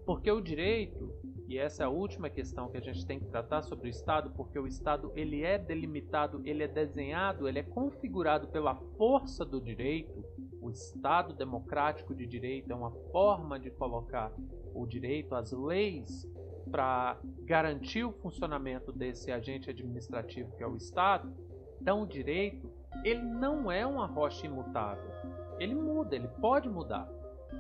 Porque 0.06 0.32
o 0.32 0.40
direito, 0.40 1.14
e 1.46 1.58
essa 1.58 1.84
é 1.84 1.86
a 1.86 1.90
última 1.90 2.30
questão 2.30 2.70
que 2.70 2.78
a 2.78 2.82
gente 2.82 3.06
tem 3.06 3.20
que 3.20 3.26
tratar 3.26 3.62
sobre 3.62 3.90
o 3.90 3.92
Estado, 3.92 4.32
porque 4.32 4.58
o 4.58 4.66
Estado 4.66 5.12
ele 5.14 5.44
é 5.44 5.58
delimitado, 5.58 6.42
ele 6.46 6.64
é 6.64 6.70
desenhado, 6.70 7.50
ele 7.50 7.60
é 7.60 7.64
configurado 7.64 8.48
pela 8.48 8.76
força 8.98 9.44
do 9.44 9.60
direito. 9.60 10.24
O 10.66 10.72
Estado 10.72 11.32
democrático 11.32 12.16
de 12.16 12.26
direito 12.26 12.72
é 12.72 12.76
uma 12.76 12.90
forma 13.12 13.60
de 13.60 13.70
colocar 13.70 14.34
o 14.74 14.88
direito, 14.88 15.36
as 15.36 15.52
leis 15.52 16.28
para 16.72 17.20
garantir 17.44 18.04
o 18.04 18.12
funcionamento 18.12 18.92
desse 18.92 19.32
agente 19.32 19.70
administrativo 19.70 20.56
que 20.58 20.64
é 20.64 20.68
o 20.68 20.76
Estado, 20.76 21.32
então 21.80 22.02
o 22.02 22.08
direito 22.08 22.68
ele 23.04 23.22
não 23.22 23.72
é 23.72 23.86
uma 23.86 24.08
rocha 24.08 24.48
imutável. 24.48 25.12
Ele 25.60 25.76
muda, 25.76 26.16
ele 26.16 26.28
pode 26.42 26.68
mudar. 26.68 27.08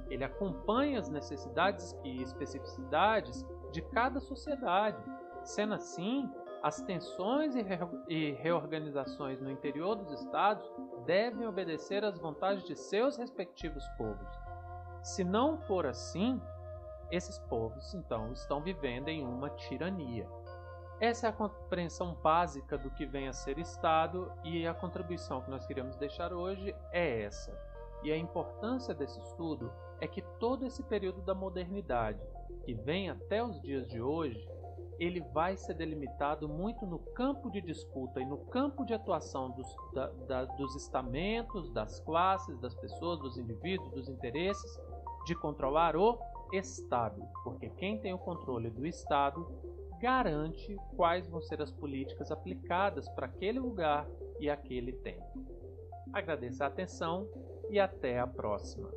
Ele 0.09 0.23
acompanha 0.23 0.97
as 0.97 1.07
necessidades 1.07 1.95
e 2.03 2.23
especificidades 2.23 3.45
de 3.71 3.83
cada 3.83 4.19
sociedade. 4.19 4.97
Sendo 5.43 5.75
assim, 5.75 6.27
as 6.65 6.81
tensões 6.81 7.53
e 8.09 8.31
reorganizações 8.31 9.39
no 9.39 9.51
interior 9.51 9.93
dos 9.93 10.19
estados 10.19 10.67
devem 11.05 11.45
obedecer 11.45 12.03
às 12.03 12.17
vontades 12.17 12.63
de 12.63 12.75
seus 12.75 13.17
respectivos 13.17 13.87
povos. 13.89 14.27
Se 15.03 15.23
não 15.23 15.59
for 15.59 15.85
assim, 15.85 16.41
esses 17.11 17.37
povos, 17.37 17.93
então, 17.93 18.33
estão 18.33 18.63
vivendo 18.63 19.09
em 19.09 19.23
uma 19.23 19.51
tirania. 19.51 20.27
Essa 20.99 21.27
é 21.27 21.29
a 21.29 21.33
compreensão 21.33 22.15
básica 22.15 22.79
do 22.79 22.89
que 22.89 23.05
vem 23.05 23.27
a 23.27 23.33
ser 23.33 23.59
Estado 23.59 24.33
e 24.43 24.65
a 24.65 24.73
contribuição 24.73 25.43
que 25.43 25.51
nós 25.51 25.67
queremos 25.67 25.95
deixar 25.97 26.33
hoje 26.33 26.75
é 26.91 27.21
essa. 27.21 27.55
E 28.01 28.11
a 28.11 28.17
importância 28.17 28.91
desse 28.95 29.19
estudo 29.19 29.71
é 30.01 30.07
que 30.07 30.23
todo 30.39 30.65
esse 30.65 30.81
período 30.81 31.21
da 31.21 31.35
modernidade, 31.35 32.25
que 32.63 32.73
vem 32.73 33.11
até 33.11 33.43
os 33.43 33.61
dias 33.61 33.87
de 33.87 34.01
hoje, 34.01 34.49
ele 34.99 35.21
vai 35.33 35.57
ser 35.57 35.73
delimitado 35.73 36.47
muito 36.47 36.85
no 36.85 36.99
campo 36.99 37.49
de 37.49 37.61
disputa 37.61 38.21
e 38.21 38.25
no 38.25 38.37
campo 38.37 38.85
de 38.85 38.93
atuação 38.93 39.51
dos, 39.51 39.75
da, 39.93 40.07
da, 40.27 40.45
dos 40.45 40.75
estamentos, 40.75 41.69
das 41.71 41.99
classes, 41.99 42.57
das 42.59 42.73
pessoas, 42.75 43.19
dos 43.19 43.37
indivíduos, 43.37 43.91
dos 43.91 44.09
interesses, 44.09 44.79
de 45.25 45.35
controlar 45.35 45.95
o 45.95 46.19
Estado, 46.53 47.21
porque 47.43 47.69
quem 47.71 47.99
tem 47.99 48.13
o 48.13 48.19
controle 48.19 48.69
do 48.69 48.85
Estado 48.85 49.45
garante 49.99 50.75
quais 50.95 51.27
vão 51.27 51.41
ser 51.41 51.61
as 51.61 51.71
políticas 51.71 52.31
aplicadas 52.31 53.09
para 53.09 53.25
aquele 53.25 53.59
lugar 53.59 54.07
e 54.39 54.49
aquele 54.49 54.93
tempo. 54.93 55.45
Agradeço 56.13 56.63
a 56.63 56.67
atenção 56.67 57.27
e 57.69 57.79
até 57.79 58.19
a 58.19 58.27
próxima. 58.27 58.89